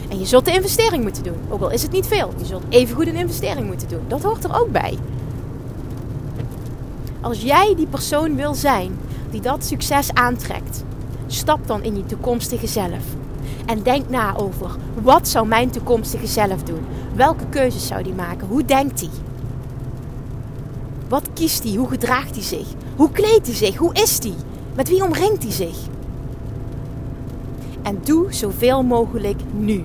En 0.09 0.19
je 0.19 0.25
zult 0.25 0.45
de 0.45 0.53
investering 0.53 1.03
moeten 1.03 1.23
doen. 1.23 1.37
Ook 1.49 1.61
al 1.61 1.71
is 1.71 1.81
het 1.81 1.91
niet 1.91 2.07
veel. 2.07 2.33
Je 2.37 2.45
zult 2.45 2.63
even 2.69 2.95
goed 2.95 3.07
een 3.07 3.15
investering 3.15 3.67
moeten 3.67 3.87
doen. 3.87 4.01
Dat 4.07 4.23
hoort 4.23 4.43
er 4.43 4.59
ook 4.59 4.71
bij. 4.71 4.97
Als 7.25 7.41
jij 7.41 7.73
die 7.75 7.87
persoon 7.87 8.35
wil 8.35 8.53
zijn 8.53 8.97
die 9.29 9.41
dat 9.41 9.65
succes 9.65 10.13
aantrekt, 10.13 10.83
stap 11.27 11.67
dan 11.67 11.83
in 11.83 11.95
je 11.95 12.05
toekomstige 12.05 12.67
zelf. 12.67 13.03
En 13.65 13.83
denk 13.83 14.09
na 14.09 14.35
over 14.35 14.75
wat 15.01 15.27
zou 15.27 15.47
mijn 15.47 15.69
toekomstige 15.69 16.27
zelf 16.27 16.63
doen? 16.63 16.85
Welke 17.15 17.45
keuzes 17.49 17.87
zou 17.87 18.03
die 18.03 18.13
maken? 18.13 18.47
Hoe 18.47 18.65
denkt 18.65 18.99
hij? 18.99 19.09
Wat 21.07 21.29
kiest 21.33 21.63
hij? 21.63 21.73
Hoe 21.73 21.89
gedraagt 21.89 22.35
hij 22.35 22.43
zich? 22.43 22.67
Hoe 22.95 23.11
kleedt 23.11 23.47
hij 23.47 23.55
zich? 23.55 23.75
Hoe 23.75 23.93
is 23.93 24.19
hij? 24.23 24.35
Met 24.75 24.89
wie 24.89 25.03
omringt 25.03 25.43
hij 25.43 25.51
zich? 25.51 25.77
En 27.81 27.99
doe 28.03 28.33
zoveel 28.33 28.83
mogelijk 28.83 29.39
nu. 29.51 29.83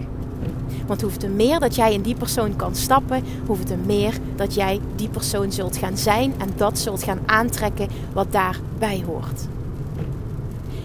Want 0.91 1.03
hoeveel 1.03 1.29
meer 1.29 1.61
dat 1.61 1.75
jij 1.75 1.93
in 1.93 2.03
die 2.03 2.15
persoon 2.15 2.57
kan 2.57 2.75
stappen, 2.75 3.25
hoeveel 3.47 3.77
meer 3.87 4.19
dat 4.37 4.55
jij 4.55 4.81
die 4.97 5.09
persoon 5.09 5.53
zult 5.53 5.77
gaan 5.77 5.97
zijn 5.97 6.35
en 6.39 6.49
dat 6.57 6.79
zult 6.79 7.03
gaan 7.03 7.19
aantrekken 7.27 7.89
wat 8.13 8.33
daarbij 8.33 9.03
hoort. 9.07 9.47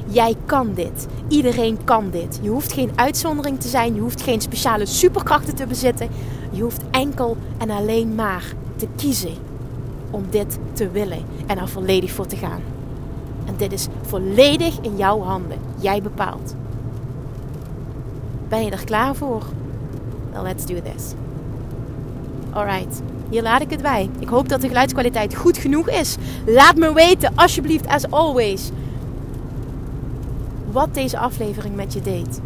Jij 0.08 0.36
kan 0.46 0.74
dit. 0.74 1.08
Iedereen 1.28 1.78
kan 1.84 2.10
dit. 2.10 2.40
Je 2.42 2.50
hoeft 2.50 2.74
geen 2.74 2.92
uitzondering 2.96 3.60
te 3.60 3.68
zijn. 3.68 3.96
Je 3.96 4.02
hoeft 4.02 4.22
geen 4.22 4.42
speciale 4.42 4.86
superkrachten 4.86 5.56
te 5.56 5.68
bezitten. 5.68 6.10
Je 6.52 6.62
hoeft 6.62 6.82
enkel 6.92 7.38
en 7.58 7.70
alleen 7.70 8.16
maar 8.16 8.54
te 8.76 8.88
kiezen 8.96 9.34
om 10.10 10.26
dit 10.30 10.58
te 10.74 10.90
willen 10.90 11.24
en 11.46 11.58
er 11.58 11.70
volledig 11.70 12.12
voor 12.12 12.28
te 12.28 12.38
gaan. 12.38 12.62
En 13.46 13.54
dit 13.58 13.74
is 13.74 13.88
volledig 14.02 14.80
in 14.82 14.98
jouw 14.98 15.22
handen. 15.22 15.60
Jij 15.80 16.02
bepaalt. 16.02 16.56
Ben 18.48 18.64
je 18.64 18.72
er 18.72 18.86
klaar 18.86 19.16
voor? 19.16 19.44
Let's 20.44 20.66
do 20.66 20.82
this. 20.82 21.14
Alright, 22.54 23.02
hier 23.30 23.42
laat 23.42 23.62
ik 23.62 23.70
het 23.70 23.82
bij. 23.82 24.10
Ik 24.20 24.28
hoop 24.28 24.50
dat 24.50 24.62
de 24.62 24.68
geluidskwaliteit 24.68 25.36
goed 25.36 25.58
genoeg 25.58 25.90
is. 25.90 26.16
Laat 26.46 26.76
me 26.76 26.94
weten, 26.94 27.32
alsjeblieft, 27.36 27.88
as 27.88 28.10
always, 28.10 28.70
wat 30.72 30.94
deze 30.94 31.18
aflevering 31.18 31.76
met 31.76 31.94
je 31.94 32.02
deed. 32.02 32.40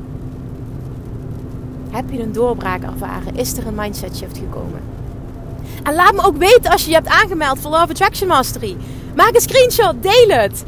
Heb 1.90 2.12
je 2.12 2.22
een 2.22 2.32
doorbraak 2.32 2.84
ervaren? 2.84 3.36
Is 3.36 3.58
er 3.58 3.68
een 3.68 3.76
mindset 3.76 4.18
shift 4.18 4.38
gekomen? 4.38 4.80
En 5.84 5.96
laat 5.96 6.14
me 6.14 6.24
ook 6.24 6.38
weten 6.38 6.72
als 6.72 6.84
je 6.84 6.90
je 6.90 6.96
hebt 6.96 7.08
aangemeld 7.08 7.60
voor 7.60 7.72
Love 7.72 7.90
Attraction 7.90 8.28
Mastery. 8.28 8.78
Maak 9.16 9.36
een 9.36 9.42
screenshot, 9.42 10.04
deel 10.04 10.28
het. 10.28 10.64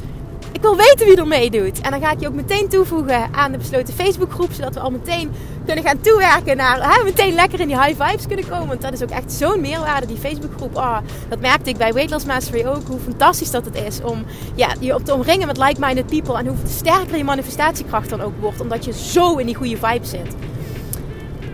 Ik 0.51 0.61
wil 0.61 0.75
weten 0.75 1.05
wie 1.05 1.15
er 1.15 1.27
meedoet. 1.27 1.81
En 1.81 1.91
dan 1.91 2.01
ga 2.01 2.11
ik 2.11 2.19
je 2.19 2.27
ook 2.27 2.33
meteen 2.33 2.67
toevoegen 2.67 3.33
aan 3.33 3.51
de 3.51 3.57
besloten 3.57 3.93
Facebookgroep. 3.93 4.51
Zodat 4.51 4.73
we 4.73 4.79
al 4.79 4.91
meteen 4.91 5.31
kunnen 5.65 5.83
gaan 5.83 6.01
toewerken 6.01 6.57
naar 6.57 6.93
hè, 6.93 7.03
meteen 7.03 7.33
lekker 7.33 7.59
in 7.59 7.67
die 7.67 7.81
high 7.81 8.03
vibes 8.03 8.27
kunnen 8.27 8.47
komen. 8.47 8.67
Want 8.67 8.81
dat 8.81 8.93
is 8.93 9.03
ook 9.03 9.09
echt 9.09 9.31
zo'n 9.31 9.61
meerwaarde, 9.61 10.05
die 10.07 10.17
Facebookgroep. 10.17 10.75
Oh, 10.75 10.97
dat 11.29 11.39
merkte 11.39 11.69
ik 11.69 11.77
bij 11.77 11.93
Weight 11.93 12.11
Loss 12.11 12.25
Mastery 12.25 12.65
ook. 12.65 12.87
Hoe 12.87 12.99
fantastisch 12.99 13.51
dat 13.51 13.65
het 13.65 13.75
is 13.75 14.01
om 14.01 14.25
ja, 14.55 14.73
je 14.79 14.95
op 14.95 15.05
te 15.05 15.13
omringen 15.13 15.47
met 15.47 15.57
like-minded 15.57 16.05
people. 16.05 16.37
En 16.37 16.47
hoe 16.47 16.57
sterker 16.67 17.17
je 17.17 17.23
manifestatiekracht 17.23 18.09
dan 18.09 18.21
ook 18.21 18.33
wordt. 18.39 18.61
Omdat 18.61 18.85
je 18.85 18.93
zo 18.93 19.37
in 19.37 19.45
die 19.45 19.55
goede 19.55 19.77
vibe 19.77 20.05
zit. 20.05 20.35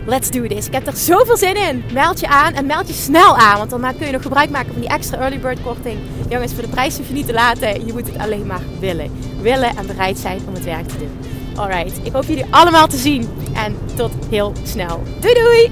Let's 0.06 0.30
do 0.30 0.46
this. 0.46 0.66
Ik 0.66 0.72
heb 0.72 0.86
er 0.86 0.96
zoveel 0.96 1.36
zin 1.36 1.56
in. 1.56 1.84
Meld 1.92 2.20
je 2.20 2.28
aan 2.28 2.54
en 2.54 2.66
meld 2.66 2.88
je 2.88 2.94
snel 2.94 3.36
aan. 3.36 3.58
Want 3.58 3.70
dan 3.70 3.96
kun 3.96 4.06
je 4.06 4.12
nog 4.12 4.22
gebruik 4.22 4.50
maken 4.50 4.72
van 4.72 4.80
die 4.80 4.90
extra 4.90 5.18
early 5.18 5.40
bird 5.40 5.62
korting. 5.62 5.98
Jongens, 6.28 6.52
voor 6.52 6.62
de 6.62 6.68
prijs 6.68 6.96
hoef 6.96 7.08
je 7.08 7.14
niet 7.14 7.26
te 7.26 7.32
laten. 7.32 7.86
Je 7.86 7.92
moet 7.92 8.06
het 8.06 8.18
alleen 8.18 8.46
maar 8.46 8.62
willen. 8.80 9.10
Willen 9.40 9.76
en 9.76 9.86
bereid 9.86 10.18
zijn 10.18 10.40
om 10.46 10.54
het 10.54 10.64
werk 10.64 10.88
te 10.88 10.98
doen. 10.98 11.37
Alright, 11.58 12.06
ik 12.06 12.12
hoop 12.12 12.24
jullie 12.24 12.46
allemaal 12.50 12.86
te 12.86 12.96
zien. 12.96 13.28
En 13.54 13.78
tot 13.96 14.12
heel 14.30 14.52
snel. 14.64 15.02
Doei 15.20 15.34
doei! 15.34 15.70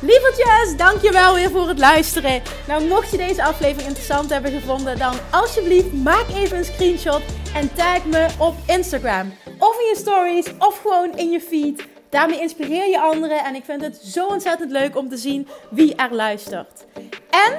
Lievertjes, 0.00 0.76
dankjewel 0.76 1.34
weer 1.34 1.50
voor 1.50 1.68
het 1.68 1.78
luisteren. 1.78 2.42
Nou, 2.66 2.84
mocht 2.84 3.10
je 3.10 3.16
deze 3.16 3.44
aflevering 3.44 3.88
interessant 3.88 4.30
hebben 4.30 4.52
gevonden, 4.52 4.98
dan 4.98 5.14
alsjeblieft 5.30 5.92
maak 5.92 6.24
even 6.34 6.58
een 6.58 6.64
screenshot 6.64 7.22
en 7.54 7.74
tag 7.74 8.04
me 8.04 8.26
op 8.38 8.54
Instagram. 8.66 9.32
Of 9.58 9.80
in 9.80 9.86
je 9.86 9.96
stories, 9.96 10.46
of 10.58 10.80
gewoon 10.80 11.16
in 11.16 11.30
je 11.30 11.40
feed. 11.40 11.86
Daarmee 12.10 12.40
inspireer 12.40 12.88
je 12.88 13.00
anderen 13.00 13.44
en 13.44 13.54
ik 13.54 13.64
vind 13.64 13.82
het 13.82 13.96
zo 13.96 14.26
ontzettend 14.26 14.70
leuk 14.70 14.96
om 14.96 15.08
te 15.08 15.16
zien 15.16 15.48
wie 15.70 15.94
er 15.94 16.14
luistert. 16.14 16.84
En 17.30 17.58